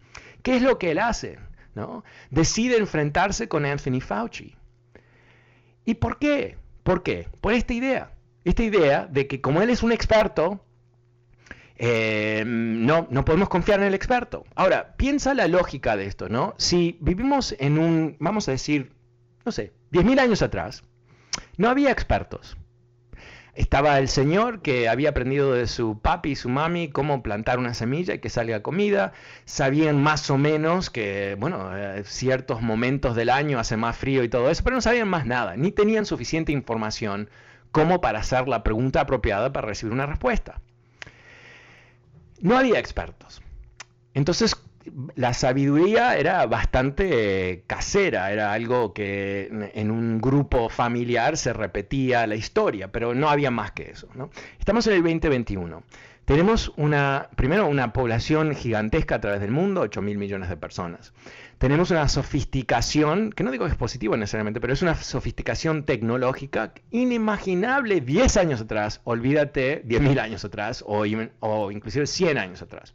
[0.42, 1.38] ¿Qué es lo que él hace?
[2.30, 4.56] Decide enfrentarse con Anthony Fauci.
[5.86, 6.58] ¿Y por qué?
[6.84, 7.28] ¿Por qué?
[7.42, 8.12] Por esta idea.
[8.44, 10.64] Esta idea de que como él es un experto,
[11.78, 14.46] eh, no, no podemos confiar en el experto.
[14.56, 16.56] Ahora, piensa la lógica de esto, ¿no?
[16.58, 18.94] Si vivimos en un, vamos a decir,
[19.46, 20.84] no sé, 10.000 años atrás,
[21.58, 22.58] no había expertos.
[23.58, 27.74] Estaba el señor que había aprendido de su papi y su mami cómo plantar una
[27.74, 29.14] semilla y que salga comida.
[29.46, 34.30] Sabían más o menos que, bueno, eh, ciertos momentos del año hace más frío y
[34.30, 37.32] todo eso, pero no sabían más nada, ni tenían suficiente información
[37.72, 40.62] como para hacer la pregunta apropiada para recibir una respuesta.
[42.40, 43.42] No había expertos.
[44.14, 44.56] Entonces,
[45.16, 52.36] la sabiduría era bastante casera, era algo que en un grupo familiar se repetía la
[52.36, 54.08] historia, pero no había más que eso.
[54.60, 55.84] Estamos en el 2021.
[56.26, 61.14] Tenemos una, primero una población gigantesca a través del mundo, 8 mil millones de personas.
[61.58, 66.74] Tenemos una sofisticación, que no digo que es positivo necesariamente, pero es una sofisticación tecnológica
[66.92, 71.06] inimaginable 10 años atrás, olvídate 10 mil años atrás o,
[71.40, 72.94] o inclusive 100 años atrás.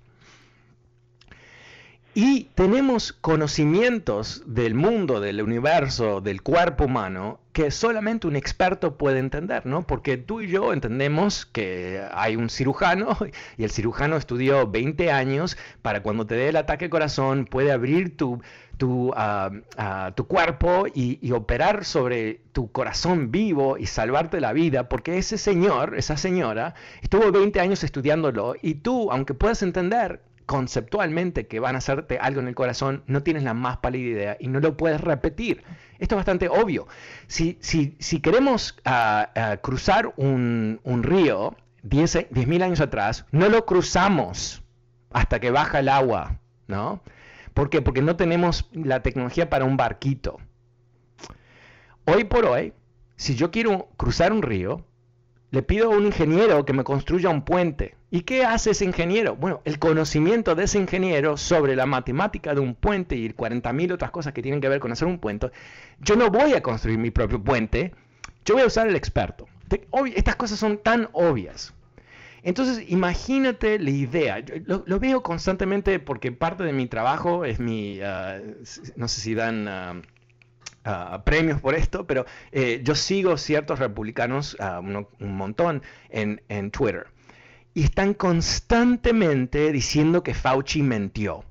[2.15, 9.19] Y tenemos conocimientos del mundo, del universo, del cuerpo humano que solamente un experto puede
[9.19, 9.87] entender, ¿no?
[9.87, 13.17] Porque tú y yo entendemos que hay un cirujano
[13.57, 17.73] y el cirujano estudió 20 años para cuando te dé el ataque al corazón puede
[17.73, 18.43] abrir tu,
[18.77, 24.53] tu, ah, ah, tu cuerpo y, y, operar sobre tu corazón vivo y salvarte la
[24.53, 30.21] vida, porque ese señor, esa señora, estuvo 20 años estudiándolo y tú, aunque puedas entender
[30.53, 34.37] conceptualmente que van a hacerte algo en el corazón, no tienes la más pálida idea
[34.39, 35.63] y no lo puedes repetir.
[35.99, 36.87] Esto es bastante obvio.
[37.27, 43.65] Si, si, si queremos ah, ah, cruzar un, un río 10.000 años atrás, no lo
[43.65, 44.63] cruzamos
[45.11, 47.03] hasta que baja el agua, ¿no?
[47.55, 47.81] ¿Por qué?
[47.81, 50.39] Porque no tenemos la tecnología para un barquito.
[52.05, 52.75] Hoy por hoy,
[53.17, 54.85] si yo quiero cruzar un río,
[55.53, 57.95] le pido a un ingeniero que me construya un puente.
[58.11, 59.37] ¿Y qué hace ese ingeniero?
[59.37, 64.11] Bueno, el conocimiento de ese ingeniero sobre la matemática de un puente y 40.000 otras
[64.11, 65.51] cosas que tienen que ver con hacer un puente,
[66.01, 67.93] yo no voy a construir mi propio puente,
[68.47, 69.47] yo voy a usar el experto.
[70.17, 71.75] Estas cosas son tan obvias.
[72.43, 74.43] Entonces, imagínate la idea.
[74.65, 78.41] lo, veo constantemente porque parte de mi trabajo es mi, ah,
[78.97, 80.03] no sé si dan...
[81.25, 87.07] Premios por esto, pero eh, yo sigo ciertos republicanos, un, montón, en, en Twitter.
[87.75, 91.45] Y están constantemente diciendo que Fauci mintió.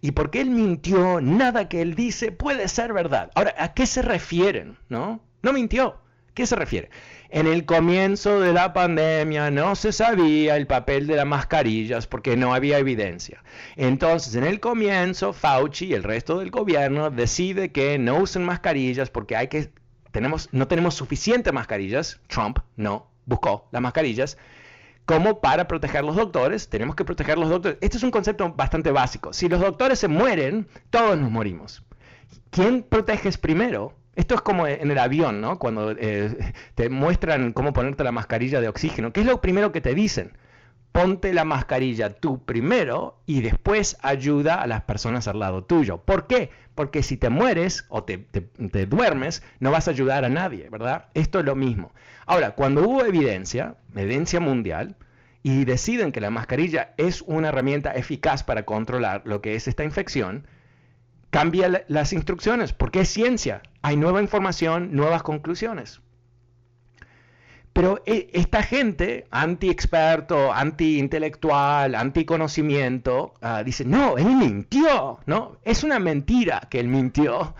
[0.00, 3.30] Y porque él mintió, nada que él dice puede ser verdad.
[3.34, 4.78] Ahora, ¿a qué se refieren?
[4.88, 6.00] No, no mintió.
[6.36, 6.90] ¿Qué se refiere?
[7.30, 12.36] En el comienzo de la pandemia no se sabía el papel de las mascarillas porque
[12.36, 13.42] no había evidencia.
[13.74, 19.08] Entonces, en el comienzo, Fauci y el resto del gobierno decide que no usen mascarillas
[19.08, 19.70] porque hay que
[20.12, 22.20] tenemos no tenemos suficientes mascarillas.
[22.26, 24.36] Trump no buscó las mascarillas
[25.06, 27.78] como para proteger los doctores, tenemos que proteger los doctores.
[27.80, 29.32] Este es un concepto bastante básico.
[29.32, 31.82] Si los doctores se mueren, todos nos morimos.
[32.50, 33.94] ¿Quién proteges primero?
[34.16, 35.58] Esto es como en el avión, ¿no?
[35.58, 39.12] Cuando eh, te muestran cómo ponerte la mascarilla de oxígeno.
[39.12, 40.32] ¿Qué es lo primero que te dicen?
[40.90, 45.98] Ponte la mascarilla tú primero y después ayuda a las personas al lado tuyo.
[45.98, 46.50] ¿Por qué?
[46.74, 51.06] Porque si te mueres o te, te duermes, no vas a ayudar a nadie, ¿verdad?
[51.12, 51.92] Esto es lo mismo.
[52.24, 54.96] Ahora, cuando hubo evidencia, evidencia mundial,
[55.46, 59.84] y deciden que la mascarilla es una herramienta eficaz para controlar lo que es esta
[59.84, 60.48] infección,
[61.30, 66.00] cambia las instrucciones, porque es ciencia, hay nueva información, nuevas conclusiones.
[67.76, 75.58] Pero eh, esta gente, anti-experto, anti-intelectual, anti-conocimiento, ah, dice, no, él mintió, ¿no?
[75.62, 77.54] Es una mentira que él mintió,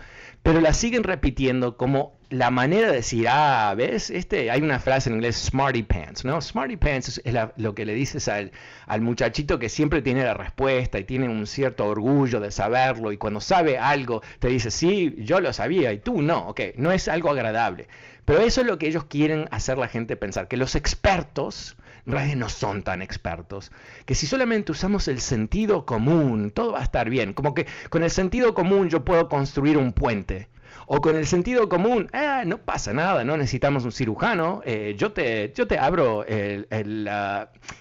[0.47, 4.09] pero la siguen repitiendo como la manera de decir, ah, ¿ves?
[4.09, 6.39] Este, hay una frase en inglés, smarty pants, ¿no?
[6.39, 8.53] Smarty pants es, lo que le dices al,
[8.85, 13.17] al, muchachito que siempre tiene la respuesta y tiene un cierto orgullo de saberlo y
[13.17, 17.09] cuando sabe algo te dice, sí, yo lo sabía y tú no, ok, no es
[17.09, 17.89] algo agradable.
[18.23, 21.75] Pero eso es lo que ellos quieren hacer la gente pensar, que los expertos
[22.07, 23.71] no son tan expertos,
[24.05, 28.03] que si solamente usamos el sentido común, todo va a estar bien, como que con
[28.03, 30.47] el sentido común yo puedo construir un puente.
[30.89, 35.11] O con el sentido común, ah, no pasa nada, no necesitamos un cirujano, eh, yo,
[35.11, 37.09] te, yo te abro el, el,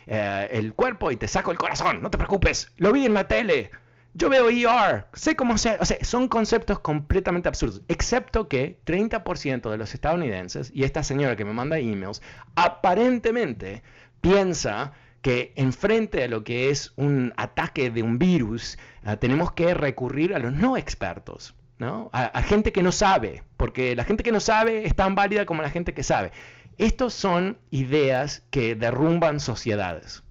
[0.06, 3.28] eh, el cuerpo y te saco el corazón, no te preocupes, lo vi en la
[3.28, 3.70] tele.
[4.14, 5.76] Yo veo ER, sé cómo se...
[5.78, 11.36] O sea, son conceptos completamente absurdos, excepto que 30% de los estadounidenses, y esta señora
[11.36, 12.22] que me manda emails,
[12.54, 13.82] aparentemente
[14.26, 19.72] piensa que enfrente a lo que es un ataque de un virus, ah, tenemos que
[19.72, 21.54] recurrir a los no expertos.
[22.12, 25.62] A, gente que no sabe, porque la gente que no sabe es tan válida como
[25.62, 26.32] la gente que sabe.
[26.78, 30.22] Estos son ideas que derrumban sociedades.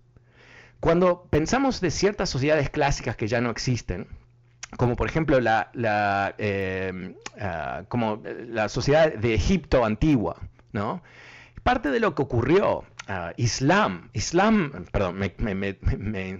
[0.79, 4.07] Cuando pensamos de ciertas sociedades clásicas que ya no existen,
[4.77, 5.69] como por ejemplo la,
[6.37, 10.41] eh, ah, como la sociedad de Egipto antigua,
[10.73, 11.01] ¿no?
[11.65, 15.77] parte de lo que ocurrió Uh, Islam, Islam, perdón, me, me, me,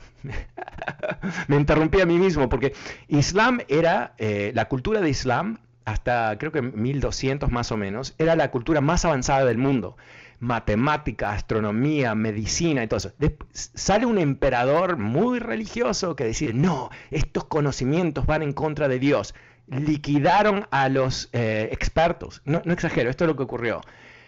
[1.47, 2.73] me, interrumpí a mí mismo porque
[3.07, 8.35] Islam era, eh, la cultura de Islam, hasta creo que 1200 más o menos, era
[8.35, 9.95] la cultura más avanzada del mundo.
[10.39, 13.13] Matemática, astronomía, medicina y todo eso.
[13.53, 19.35] sale un emperador muy religioso que decide, no, estos conocimientos van en contra de Dios.
[19.67, 22.41] Liquidaron a los eh, expertos.
[22.43, 23.81] No, no exagero, esto es lo que ocurrió.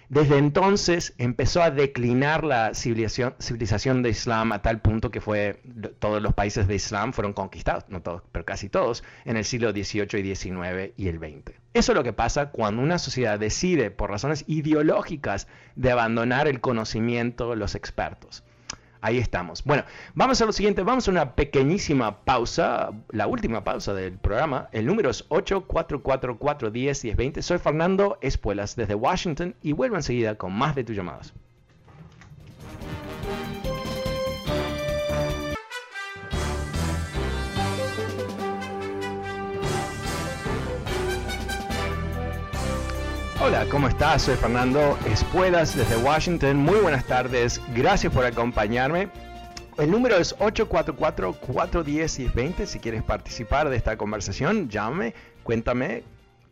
[0.10, 5.62] Desde entonces empezó a declinar la civilización, de Islam a tal punto que fue,
[6.00, 9.72] todos los países de Islam fueron conquistados, no todos, pero casi todos, en el siglo
[9.72, 11.58] XVIII y XIX y el XX.
[11.74, 16.62] Eso es lo que pasa cuando una sociedad decide, por razones ideológicas, de abandonar el
[16.62, 18.46] conocimiento, los expertos.
[19.02, 19.64] Ahí estamos.
[19.64, 19.84] Bueno,
[20.16, 24.68] vamos a lo siguiente, vamos a una pequeñísima pausa, la última pausa del programa.
[24.72, 27.42] El número es 844-410-1020.
[27.42, 31.34] Soy Fernando Espuelas desde Washington y vuelvo enseguida con más de tus llamadas.
[43.48, 44.24] Hola, ¿cómo estás?
[44.24, 46.58] Soy Fernando Espuelas desde Washington.
[46.58, 47.62] Muy buenas tardes.
[47.74, 49.08] Gracias por acompañarme.
[49.78, 52.66] El número es 844-410-1020.
[52.66, 56.04] Si quieres participar de esta conversación, llame, cuéntame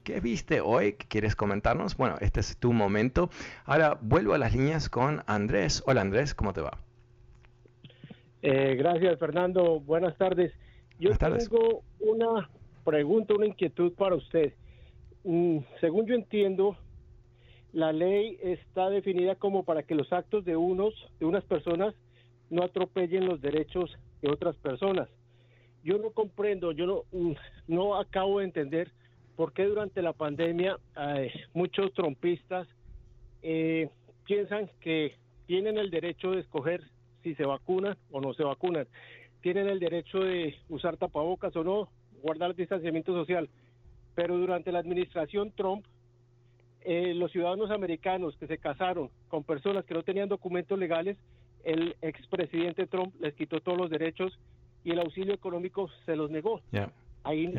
[0.06, 1.98] qué viste hoy, qué quieres comentarnos.
[1.98, 3.30] Bueno, este es tu momento.
[3.66, 5.84] Ahora vuelvo a las líneas con Andrés.
[5.88, 6.78] Hola Andrés, ¿cómo te va?
[8.42, 9.82] Eh, gracias Fernando.
[9.82, 10.54] Buenas tardes.
[10.98, 12.50] Yo tengo una
[12.86, 14.54] pregunta, una inquietud para usted.
[15.26, 16.78] Mm, según yo entiendo,
[17.76, 21.94] la ley está definida como para que los actos de unos, de unas personas,
[22.50, 25.10] no atropellen los derechos de otras personas.
[25.84, 27.34] Yo no comprendo, yo no, mm,
[27.68, 28.94] no acabo de entender
[29.36, 30.78] por qué durante la pandemia
[31.54, 32.66] muchos trompistas
[33.44, 33.90] eh,
[34.24, 36.82] piensan que tienen el derecho de escoger
[37.24, 38.88] si se vacunan o no se vacunan.
[39.42, 41.90] Tienen el derecho de usar tapabocas o no,
[42.22, 43.50] guardar distanciamiento social.
[44.16, 45.86] Pero durante la administración Trump
[46.86, 51.18] eh, los ciudadanos americanos que se casaron con personas que no tenían documentos legales,
[51.64, 54.38] el expresidente Trump les quitó todos los derechos
[54.84, 56.62] y el auxilio económico se los negó.
[57.24, 57.52] Ahí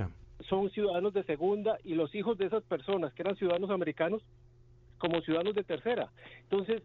[0.49, 4.23] son ciudadanos de segunda y los hijos de esas personas que eran ciudadanos americanos
[4.99, 6.09] como ciudadanos de tercera.
[6.43, 6.83] Entonces,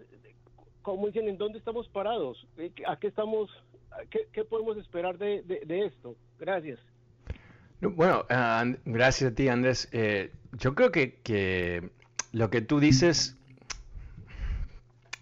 [0.81, 2.47] ¿cómo dicen en dónde estamos parados?
[2.57, 3.51] Eh, ¿A qué estamos?
[4.09, 5.43] qué, podemos esperar de,
[5.85, 6.15] esto?
[6.39, 6.79] Gracias.
[7.81, 9.89] Bueno, ah, gracias a ti, Andrés.
[9.91, 11.91] Eh, yo creo que, que
[12.31, 13.35] lo que tú dices,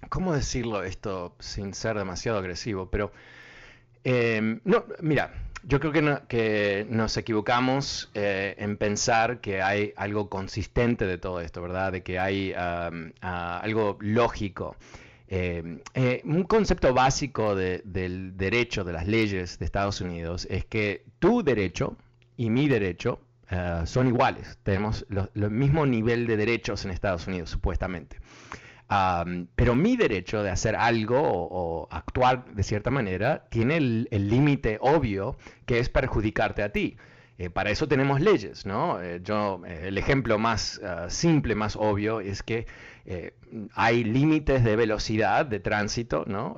[0.09, 2.89] ¿cómo decirlo esto sin ser demasiado agresivo?
[2.89, 3.11] Pero,
[4.03, 10.29] em, no, mira, yo creo que, que nos equivocamos eh, en pensar que hay algo
[10.29, 11.91] consistente de todo esto, ¿verdad?
[11.91, 14.75] De que hay algo lógico.
[15.27, 21.03] Em, eh, un concepto básico del derecho, de las leyes de Estados Unidos, es que
[21.19, 21.95] tu derecho
[22.35, 23.19] y mi derecho
[23.49, 24.59] eh, son iguales.
[24.63, 28.17] Tenemos el mismo nivel de derechos en Estados Unidos, supuestamente.
[29.55, 35.37] pero mi derecho de hacer algo o, actuar de cierta manera tiene el límite obvio
[35.65, 36.97] que es perjudicarte a ti.
[37.39, 39.01] Eh, para eso tenemos leyes, ¿no?
[39.01, 42.67] Eh, yo, el ejemplo más simple, más obvio, es que
[43.73, 46.57] hay límites de velocidad de tránsito, ¿no?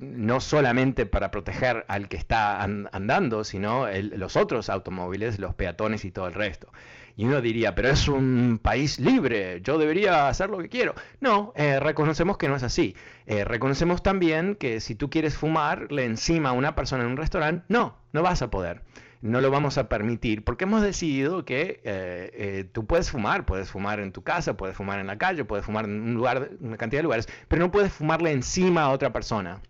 [0.00, 6.12] no solamente para proteger al que está andando, sino los otros automóviles, los peatones y
[6.12, 6.72] todo el resto.
[7.16, 10.94] Y uno diría, pero es un país libre, yo debería hacer lo que quiero.
[11.20, 12.94] No, reconocemos que no es así.
[13.26, 17.96] reconocemos también que si tú quieres fumarle encima a una persona en un restaurante, no,
[18.12, 18.82] no vas a poder
[19.20, 23.70] no lo vamos a permitir porque hemos decidido que eh, eh, tú puedes fumar, puedes
[23.70, 26.76] fumar en tu casa, puedes fumar en la calle, puedes fumar en un lugar, una
[26.76, 29.60] cantidad de lugares, pero no puedes fumarle encima a otra persona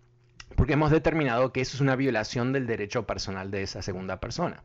[0.59, 4.61] porque hemos determinado que eso es una violación del derecho personal de esa segunda persona.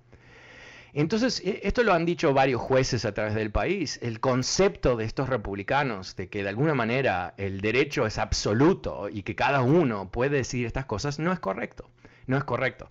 [0.93, 4.01] Entonces, e, esto lo han dicho varios jueces a través del país.
[4.03, 9.23] El concepto de estos republicanos de que de alguna manera el derecho es absoluto y
[9.23, 11.89] que cada uno puede decir estas cosas no es correcto
[12.27, 12.89] no es correcto.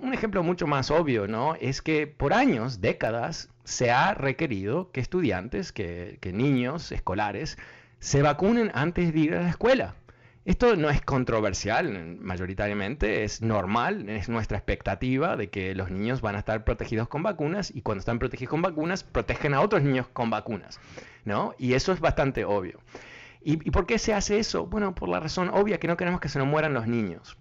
[0.00, 1.54] Un ejemplo mucho más obvio, ¿no?
[1.54, 7.58] Es que por años, décadas, se ha requerido que estudiantes, que, niños escolares,
[8.00, 9.94] se vacunen antes de ir a la escuela.
[10.46, 16.34] Esto no es controversial, mayoritariamente es normal, es nuestra expectativa de que los niños van
[16.34, 20.08] a estar protegidos con vacunas y cuando están protegidos con vacunas protegen a otros niños
[20.08, 20.80] con vacunas,
[21.24, 21.54] ¿no?
[21.58, 22.80] Y eso es bastante obvio.
[23.42, 24.66] ¿Y, ¿Y por qué se hace eso?
[24.66, 27.36] Bueno, por la razón obvia que no queremos que se nos mueran los niños.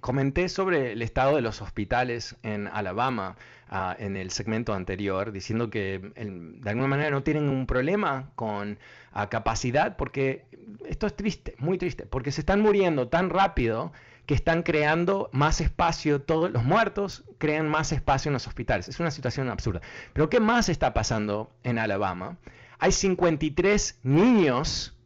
[0.00, 3.36] Comenté sobre el estado de los hospitales en Alabama
[3.68, 8.78] ah, en el segmento anterior, diciendo que de alguna manera no tienen un problema con
[9.12, 10.44] ah, capacidad, porque
[10.88, 13.92] esto es triste, muy triste, porque se están muriendo tan rápido
[14.26, 18.88] que están creando más espacio, todos los muertos crean más espacio en los hospitales.
[18.88, 19.80] Es una situación absurda.
[20.12, 22.38] Pero ¿qué más está pasando en Alabama?
[22.78, 24.96] Hay 53 niños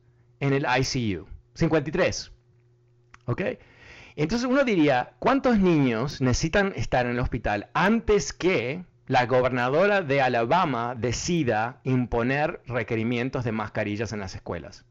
[0.40, 1.26] en el ICU.
[1.54, 2.32] 53.
[3.26, 3.42] ¿Ok?
[4.18, 10.20] Entonces uno diría, ¿cuántos niños necesitan estar en el hospital antes que la gobernadora de
[10.20, 14.84] Alabama decida imponer requerimientos de mascarillas en las escuelas?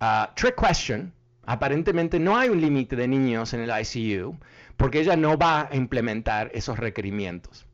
[0.00, 1.12] Uh, trick question.
[1.44, 4.38] Aparentemente no hay un límite de niños en el ICU
[4.78, 7.66] porque ella no va a implementar esos requerimientos.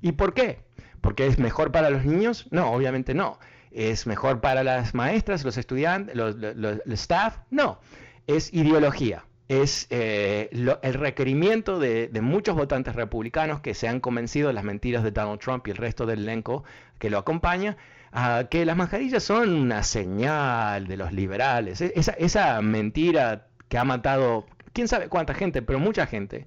[0.00, 0.60] ¿Y por qué?
[1.02, 2.48] ¿Porque es mejor para los niños?
[2.50, 3.38] No, obviamente no.
[3.72, 7.40] ¿Es mejor para las maestras, los estudiantes, los, el staff?
[7.50, 7.78] No.
[8.26, 14.54] Es ideología es eh, el requerimiento de, muchos votantes republicanos que se han convencido de
[14.54, 16.64] las mentiras de Donald Trump y el resto del elenco
[16.98, 17.76] que lo acompaña,
[18.50, 21.80] que las mascarillas son una señal de los liberales.
[21.80, 26.46] E, esa, esa mentira que ha matado, quién sabe cuánta gente, pero mucha gente,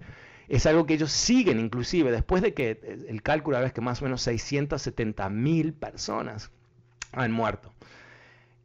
[0.49, 4.05] es algo que ellos siguen inclusive después de que el cálculo es que más o
[4.05, 6.51] menos 670 mil personas
[7.13, 7.71] han muerto.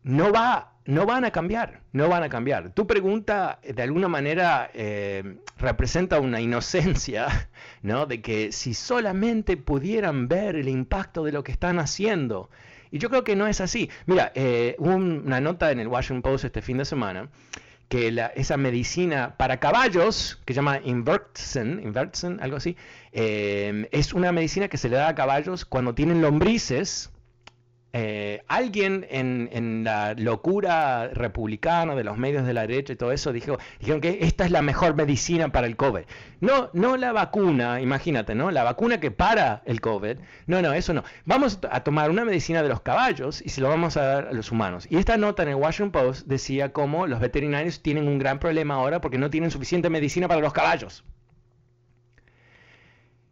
[0.03, 2.70] No va no van a cambiar, no van a cambiar.
[2.70, 7.49] Tu pregunta de alguna manera eh, representa una inocencia,
[7.82, 8.07] ¿no?
[8.07, 12.51] De que si solamente pudieran ver el impacto de lo que están haciendo.
[12.91, 13.91] Y yo creo que no es así.
[14.07, 17.28] Mira, eh, una nota en el Washington Post este fin de semana
[17.89, 22.76] que esa medicina para caballos, que se llama Invertsen algo así,
[23.12, 27.11] eh, es una medicina que se le da a caballos cuando tienen lombrices
[27.97, 33.32] eh, alguien en, la locura republicana de los medios de la derecha y todo eso
[33.32, 36.01] dijo, dijeron que esta es la mejor medicina para el COVID.
[36.40, 38.51] No, no la vacuna, imagínate, ¿no?
[38.51, 40.16] La vacuna que para el COVID.
[40.49, 41.05] No, no, eso no.
[41.24, 44.32] Vamos a tomar una medicina de los caballos y se lo vamos a dar a
[44.32, 44.88] los humanos.
[44.90, 48.74] Y esta nota en el Washington Post decía cómo los veterinarios tienen un gran problema
[48.74, 51.05] ahora porque no tienen suficiente medicina para los caballos.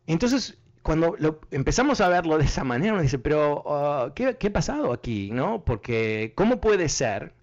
[0.07, 1.17] Entonces, cuando
[1.51, 5.31] empezamos a verlo de esa manera, uno dice, pero uh, ¿qué, ha pasado aquí?
[5.31, 5.65] ¿no?
[5.65, 7.35] Porque ¿cómo puede ser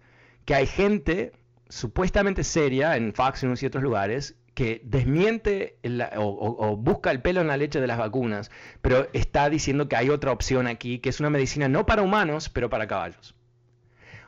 [0.45, 1.31] que hay gente
[1.69, 5.77] supuestamente seria en Fox y otros lugares que desmiente
[6.17, 10.09] o, busca el pelo en la leche de las vacunas, pero está diciendo que hay
[10.09, 13.35] otra opción aquí, que es una medicina no para humanos, pero para caballos?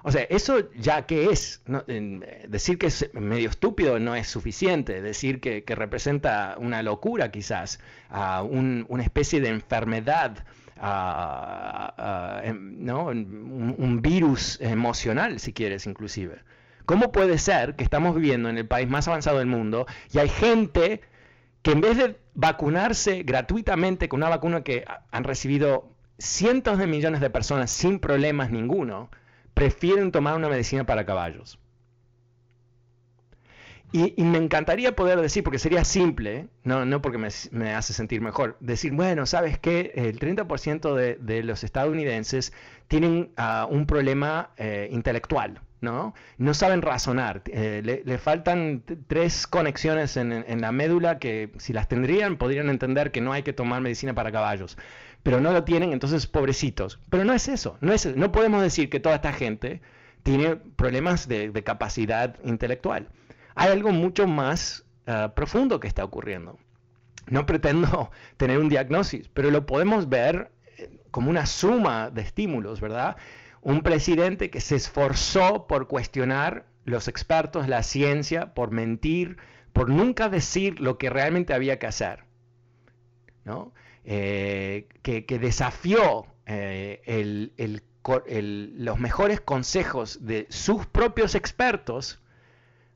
[0.03, 1.61] O sea, eso ya que es,
[2.47, 7.79] decir que es medio estúpido no es suficiente, decir que, representa una locura quizás,
[8.09, 10.43] una especie de enfermedad,
[12.43, 13.05] em, ¿no?
[13.05, 16.39] un, virus emocional si quieres inclusive.
[16.85, 20.29] ¿Cómo puede ser que estamos viviendo en el país más avanzado del mundo y hay
[20.29, 21.01] gente
[21.61, 27.21] que en vez de vacunarse gratuitamente con una vacuna que han recibido cientos de millones
[27.21, 29.09] de personas sin problemas ninguno,
[29.53, 31.59] prefieren tomar una medicina para caballos.
[33.93, 38.55] Y, me encantaría poder decir, porque sería simple, no, no porque me, hace sentir mejor,
[38.61, 39.91] decir, bueno, ¿sabes qué?
[39.95, 42.53] El 30% de, los estadounidenses
[42.87, 46.13] tienen ah, un problema eh, intelectual, ¿no?
[46.37, 47.41] No saben razonar.
[47.47, 53.11] Eh, le, faltan tres conexiones en, en, la médula que si las tendrían podrían entender
[53.11, 54.77] que no hay que tomar medicina para caballos.
[55.23, 56.99] Pero no lo tienen, entonces pobrecitos.
[57.09, 57.77] Pero no es eso.
[57.81, 59.81] No, es, no podemos decir que toda esta gente
[60.23, 63.09] tiene problemas de, capacidad intelectual.
[63.55, 66.57] Hay algo mucho más ah, profundo que está ocurriendo.
[67.27, 72.81] No pretendo tener un diagnóstico, pero lo podemos ver eh, como una suma de estímulos,
[72.81, 73.17] ¿verdad?
[73.61, 79.37] un presidente que se esforzó por cuestionar los expertos, la ciencia, por mentir,
[79.71, 82.25] por nunca decir lo que realmente había que hacer,
[83.45, 83.71] ¿no?
[84.03, 87.51] Eh, que, desafió eh,
[88.77, 92.19] los mejores consejos de sus propios expertos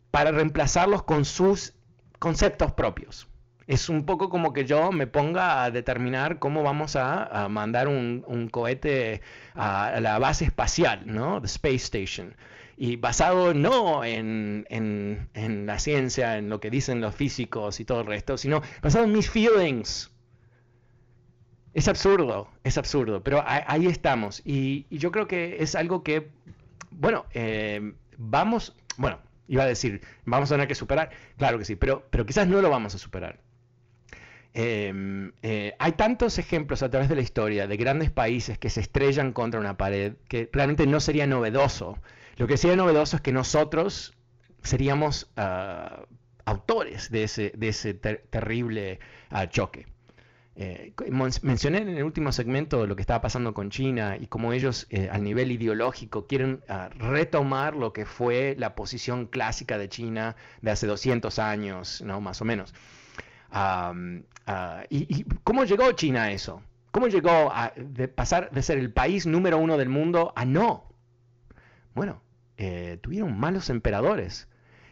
[0.09, 1.73] para reemplazarlos con sus
[2.19, 3.27] conceptos propios
[3.67, 8.49] es un poco como que yo me ponga a determinar cómo vamos a, mandar un,
[8.51, 9.21] cohete
[9.55, 11.41] a, la base espacial, ¿no?
[11.41, 12.35] The Space Station.
[12.77, 14.65] Y basado no en,
[15.65, 19.13] la ciencia, en lo que dicen los físicos y todo el resto, sino basado en
[19.13, 20.11] mis feelings.
[21.75, 24.41] Es absurdo, es absurdo, pero ahí estamos.
[24.45, 26.29] Y, yo creo que es algo que,
[26.89, 29.19] bueno, eh, vamos, bueno,
[29.49, 32.61] iba a decir, vamos a tener que superar, claro que sí, pero, pero quizás no
[32.61, 33.41] lo vamos a superar.
[34.53, 38.79] Em, eh, hay tantos ejemplos a través de la historia de grandes países que se
[38.79, 41.99] estrellan contra una pared que realmente no sería novedoso.
[42.37, 44.13] Lo que sería novedoso es que nosotros
[44.63, 46.05] seríamos ah,
[46.45, 47.49] autores de ese,
[48.29, 48.99] terrible
[49.29, 49.87] ah, choque.
[50.57, 50.93] Eh,
[51.41, 55.09] mencioné en el último segmento lo que estaba pasando con China y cómo ellos eh,
[55.11, 60.71] a nivel ideológico quieren ah, retomar lo que fue la posición clásica de China de
[60.71, 62.21] hace 200 años, ¿no?
[62.21, 62.73] más o menos.
[64.89, 66.61] y, cómo llegó China a eso?
[66.91, 67.73] ¿Cómo llegó a
[68.15, 70.85] pasar de ser el país número uno del mundo a no?
[71.93, 72.21] Bueno,
[72.57, 74.47] eh, tuvieron malos emperadores.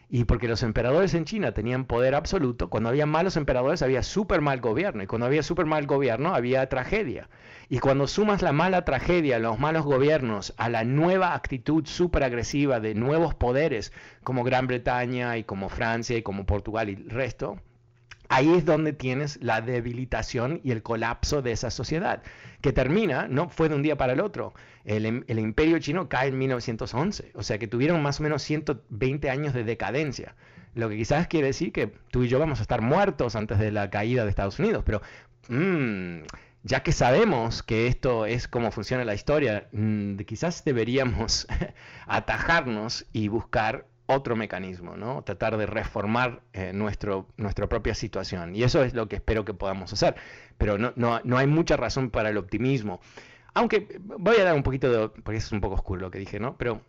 [0.08, 4.40] Y porque los emperadores en China tenían poder absoluto, cuando había malos emperadores había súper
[4.40, 5.02] mal gobierno.
[5.02, 7.28] Y cuando había súper mal gobierno había tragedia.
[7.68, 12.80] Y cuando sumas la mala tragedia, los malos gobiernos, a la nueva actitud súper agresiva
[12.80, 13.92] de nuevos poderes
[14.22, 17.58] como Gran Bretaña y como Francia y como Portugal y el resto,
[18.34, 22.24] Ahí es donde tienes la debilitación y el colapso de esa sociedad,
[22.62, 24.54] que termina, no fue de un día para el otro.
[24.84, 25.06] El,
[25.38, 29.62] imperio chino cae en 1911, o sea que tuvieron más o menos 120 años de
[29.62, 30.34] decadencia.
[30.74, 33.70] Lo que quizás quiere decir que tú y yo vamos a estar muertos antes de
[33.70, 35.00] la caída de Estados Unidos, pero
[35.48, 36.24] mm,
[36.64, 41.46] ya que sabemos que esto es como funciona la historia, mm, quizás deberíamos
[42.08, 45.22] atajarnos y buscar otro mecanismo, ¿no?
[45.22, 48.54] Tratar de reformar eh, nuestro, nuestra propia situación.
[48.54, 50.16] Y eso es lo que espero que podamos hacer.
[50.58, 53.00] Pero no, no, no hay mucha razón para el optimismo.
[53.54, 55.08] Aunque voy a dar un poquito de...
[55.08, 56.56] porque es un poco oscuro lo que dije, ¿no?
[56.58, 56.82] Pero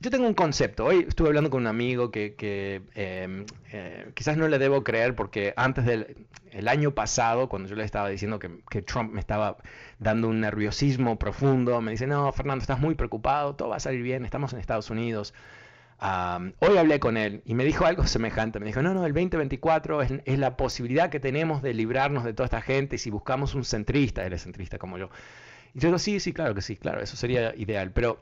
[0.00, 0.84] yo tengo un concepto.
[0.84, 5.54] Hoy estuve hablando con un amigo que, em, eh, quizás no le debo creer porque
[5.56, 9.58] antes del el año pasado, cuando yo le estaba diciendo que, que, Trump me estaba
[9.98, 14.02] dando un nerviosismo profundo, me dice, no, Fernando, estás muy preocupado, todo va a salir
[14.02, 15.34] bien, estamos en Estados Unidos.
[16.60, 18.60] hoy hablé con él y me dijo algo semejante.
[18.60, 22.32] Me dijo, no, no, el 2024 es, es, la posibilidad que tenemos de librarnos de
[22.32, 25.10] toda esta gente y si buscamos un centrista, él es centrista como yo.
[25.74, 27.92] Y yo digo, sí, sí, claro que sí, claro, eso sería ideal.
[27.92, 28.20] Pero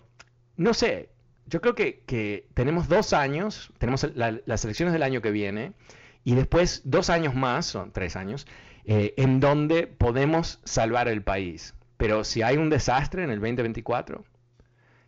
[0.56, 1.08] no sé,
[1.46, 5.72] yo creo que, que tenemos dos años, tenemos las elecciones del año que viene
[6.24, 8.46] y después dos años más, son tres años,
[8.86, 11.74] eh, en donde podemos salvar el país.
[11.96, 14.24] Pero si hay un desastre en el 2024,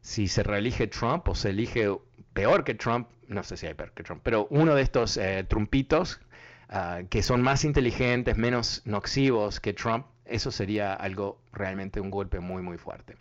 [0.00, 1.90] si se reelige Trump o se elige
[2.32, 5.44] peor que Trump, no sé si hay peor que Trump, pero uno de estos eh,
[5.48, 6.20] trumpitos
[6.68, 12.40] ah, que son más inteligentes, menos nocivos que Trump, eso sería algo realmente un golpe
[12.40, 13.16] muy, muy fuerte.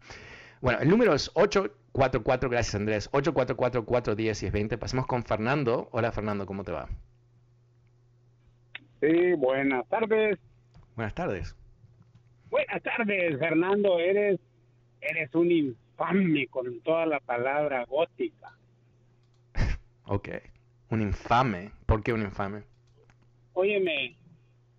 [0.62, 1.32] Bueno, el número es
[1.96, 4.78] 844, gracias Andrés, 844-410-1020.
[4.78, 5.88] Pasemos con Fernando.
[5.94, 6.90] Hola Fernando, ¿cómo te va?
[9.00, 10.38] Sí, buenas tardes.
[10.98, 11.56] Buenas tardes.
[12.50, 13.98] Buenas tardes, Fernando.
[14.00, 14.42] Eres,
[15.00, 18.58] eres un infame con toda la palabra gótica.
[20.06, 20.30] ok,
[20.90, 21.72] un infame.
[21.86, 22.64] ¿Por qué un infame?
[23.54, 24.18] Óyeme,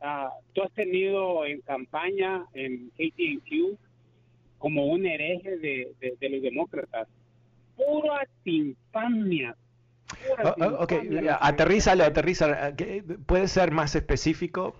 [0.02, 3.78] uh, tú has tenido en campaña en KTNQ
[4.58, 7.08] como un hereje de, de, los demócratas.
[7.76, 9.56] Puras infamias,
[10.44, 10.92] Oh, oh, ok,
[11.40, 12.74] aterrízalo, aterriza.
[13.26, 14.74] ¿Puede ser más específico?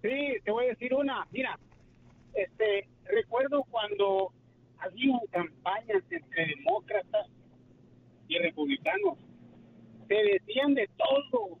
[0.00, 1.26] Sí, te voy a decir una.
[1.30, 1.58] Mira,
[2.34, 4.32] este, recuerdo cuando
[4.78, 7.28] había campañas entre demócratas
[8.28, 9.18] y republicanos.
[10.08, 11.58] Se decían de todo,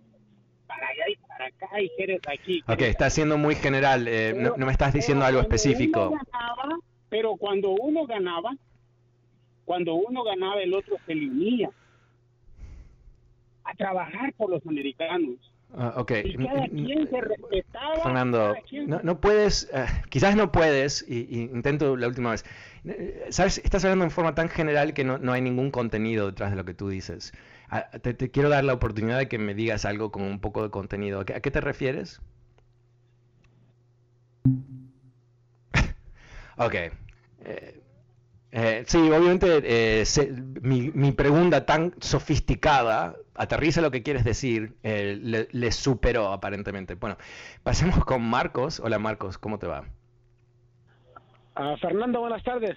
[0.74, 2.62] para allá y para acá, y eres aquí.
[2.66, 6.14] Ok, está siendo muy general, eh, no, me estás diciendo algo específico.
[7.08, 8.56] pero cuando uno ganaba,
[9.64, 11.70] Cuando uno ganaba, el otro se unía
[13.64, 15.36] a trabajar por los americanos.
[15.74, 16.12] Uh, ok.
[16.24, 17.94] Y cada quien se respetaba.
[18.02, 18.54] Fernando,
[18.86, 22.44] no, no, puedes, uh, quizás no puedes, y, y, intento la última vez.
[23.30, 26.56] Sabes, estás hablando en forma tan general que no, no hay ningún contenido detrás de
[26.56, 27.32] lo que tú dices.
[27.72, 30.62] Uh, te, te, quiero dar la oportunidad de que me digas algo con un poco
[30.62, 31.20] de contenido.
[31.20, 32.20] ¿A qué, a qué te refieres?
[36.58, 36.74] ok.
[37.44, 37.82] Eh,
[38.54, 44.76] eh, sí, obviamente eh, se, mi, mi, pregunta tan sofisticada, aterriza lo que quieres decir,
[44.82, 46.96] eh, le, le, superó aparentemente.
[46.96, 47.16] Bueno,
[47.62, 48.78] pasemos con Marcos.
[48.80, 49.84] Hola Marcos, ¿cómo te va?
[51.56, 52.76] Uh, Fernando, buenas tardes.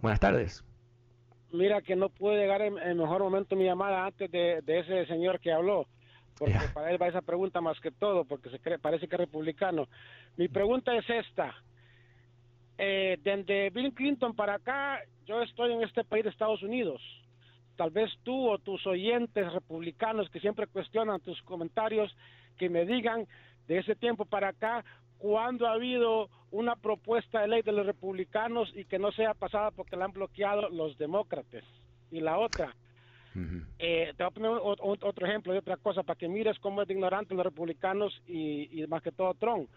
[0.00, 0.64] Buenas tardes.
[1.52, 5.06] Mira que no pude llegar en, en mejor momento mi llamada antes de, de, ese
[5.06, 5.86] señor que habló,
[6.38, 6.72] porque yeah.
[6.72, 9.88] para él va esa pregunta más que todo, porque se cree, parece que es republicano.
[10.36, 11.54] Mi pregunta es esta
[12.82, 17.02] eh, desde Bill Clinton para acá, yo estoy en este país de Estados Unidos.
[17.76, 22.10] Tal vez tú o tus oyentes republicanos que siempre cuestionan tus comentarios,
[22.56, 23.26] que me digan
[23.68, 24.82] de ese tiempo para acá,
[25.20, 29.70] cuándo ha habido una propuesta de ley de los republicanos y que no sea pasada
[29.70, 31.62] porque la han bloqueado los demócratas.
[32.10, 32.74] Y la otra,
[33.36, 33.66] uh -huh.
[33.78, 34.50] eh, te voy a poner
[35.02, 38.82] otro ejemplo de otra cosa para que mires cómo es de ignorante los republicanos y,
[38.82, 39.68] y más que todo Trump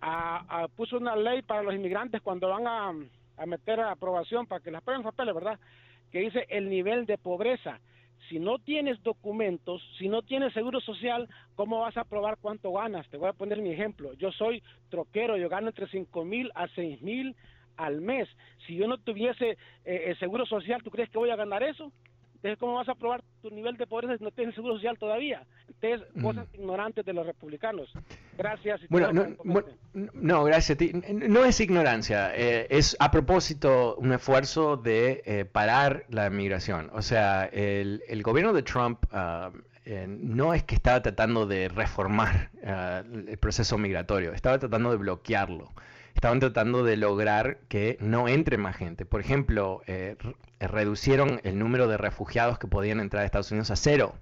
[0.00, 2.88] a, a, puso una ley para los inmigrantes cuando van a,
[3.36, 5.58] a meter a aprobación para que les aprueben papeles, ¿verdad?
[6.10, 7.80] Que dice el nivel de pobreza.
[8.28, 13.08] Si no tienes documentos, si no tienes seguro social, ¿cómo vas a probar cuánto ganas?
[13.08, 14.12] Te voy a poner mi ejemplo.
[14.14, 17.34] Yo soy troquero, yo gano entre 5 mil a 6 mil
[17.76, 18.28] al mes.
[18.66, 21.92] Si yo no tuviese eh, seguro social, ¿tú crees que voy a ganar eso?
[22.34, 25.42] Entonces, ¿cómo vas a probar tu nivel de pobreza si no tienes seguro social todavía?
[26.14, 26.22] Mm.
[26.22, 27.92] cosas ignorantes de los republicanos.
[28.36, 28.80] Gracias.
[28.88, 29.64] Bueno, no,
[30.14, 30.92] no, gracias a ti.
[31.12, 36.90] No es ignorancia, eh, es a propósito un esfuerzo de eh, parar la migración.
[36.92, 41.68] O sea, el, el gobierno de Trump uh, eh, no es que estaba tratando de
[41.68, 45.72] reformar uh, el proceso migratorio, estaba tratando de bloquearlo
[46.14, 49.06] estaban tratando de lograr que no entre más gente.
[49.06, 50.16] Por ejemplo, eh,
[50.58, 54.14] reducieron el número de refugiados que podían entrar a Estados Unidos a cero.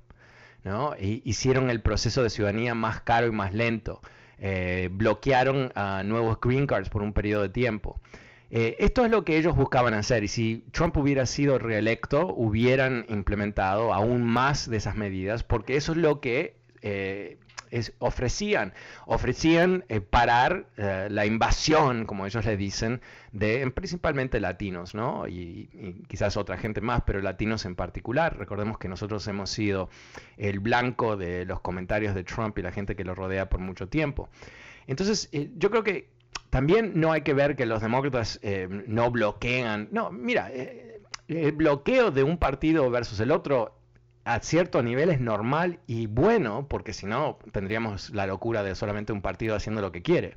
[0.64, 0.94] ¿No?
[0.98, 4.00] Hicieron el proceso de ciudadanía más caro y más lento.
[4.38, 8.00] Eh, bloquearon a nuevos green cards por un periodo de tiempo.
[8.50, 13.04] Eh, esto es lo que ellos buscaban hacer y si Trump hubiera sido reelecto, hubieran
[13.09, 17.36] implementado aún más de esas medidas porque eso es lo que eh,
[17.71, 18.73] es, ofrecían,
[19.07, 23.01] ofrecían eh, parar eh, la invasión, como ellos le dicen,
[23.33, 25.27] de principalmente latinos, ¿no?
[25.29, 28.39] Y, quizás otra gente más, pero latinos en particular.
[28.39, 29.89] Recordemos que nosotros hemos sido
[30.37, 33.89] el blanco de los comentarios de Trump y la gente que lo rodea por mucho
[33.89, 34.29] tiempo.
[34.87, 36.09] Entonces, eh, yo creo que
[36.51, 38.41] también no hay que ver que los demócratas
[38.87, 39.89] no bloquean.
[39.93, 40.51] No, mira,
[41.29, 43.78] el bloqueo de un partido versus el otro
[44.25, 49.12] a cierto nivel es normal y bueno, porque si no tendríamos la locura de solamente
[49.12, 50.35] un partido haciendo lo que quiere.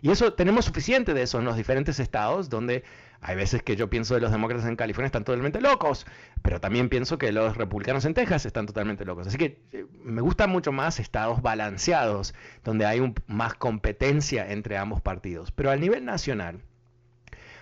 [0.00, 2.84] Y eso tenemos suficiente de eso en los diferentes estados donde
[3.20, 6.06] hay veces que yo pienso de los demócratas en California están totalmente locos,
[6.42, 9.26] pero también pienso que los republicanos en Texas están totalmente locos.
[9.26, 14.76] Así que eh, me gustan mucho más estados balanceados, donde hay un, más competencia entre
[14.76, 15.50] ambos partidos.
[15.50, 16.60] Pero a nivel nacional,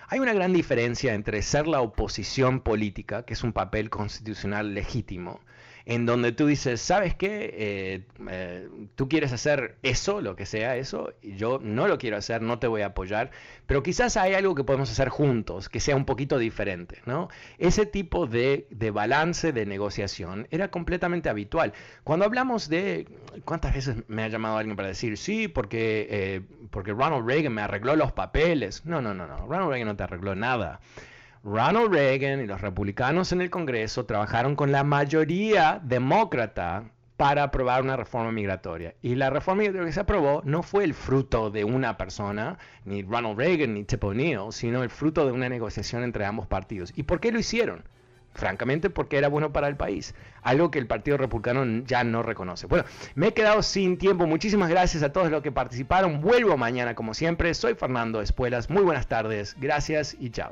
[0.09, 5.41] hay una gran diferencia entre ser la oposición política, que es un papel constitucional legítimo,
[5.87, 7.55] en donde tú dices, ¿sabes qué?
[7.57, 12.17] Eh, eh, tú quieres hacer eso, lo que sea eso, y yo no lo quiero
[12.17, 13.31] hacer, no te voy a apoyar,
[13.67, 17.29] pero quizás hay algo que podemos hacer juntos, que sea un poquito diferente, ¿no?
[17.57, 21.71] Ese tipo de, de balance de negociación era completamente habitual.
[22.03, 23.07] Cuando hablamos de,
[23.45, 27.61] ¿cuántas veces me ha llamado alguien para decir, sí, porque, eh, porque Ronald Reagan me
[27.61, 28.85] arregló los papeles?
[28.85, 30.81] No, no, no, no, Ronald Reagan no te arregló nada.
[31.49, 37.83] Ronald Reagan y los republicanos en el Congreso trabajaron con la mayoría demócrata para aprobar
[37.83, 38.95] una reforma migratoria.
[39.01, 43.01] Y la reforma migratoria que se aprobó no fue el fruto de una persona, ni
[43.01, 46.91] Ronald Reagan ni Tip O'Neill, sino el fruto de una negociación entre ambos partidos.
[46.97, 47.85] ¿Y por qué lo hicieron?
[48.33, 50.15] Francamente, porque era bueno para el país.
[50.41, 52.67] Algo que el Partido Republicano ya no reconoce.
[52.67, 52.83] Bueno,
[53.15, 54.27] me he quedado sin tiempo.
[54.27, 56.19] Muchísimas gracias a todos los que participaron.
[56.19, 57.53] Vuelvo mañana, como siempre.
[57.53, 58.69] Soy Fernando Espuelas.
[58.69, 59.55] Muy buenas tardes.
[59.57, 60.51] Gracias y chao.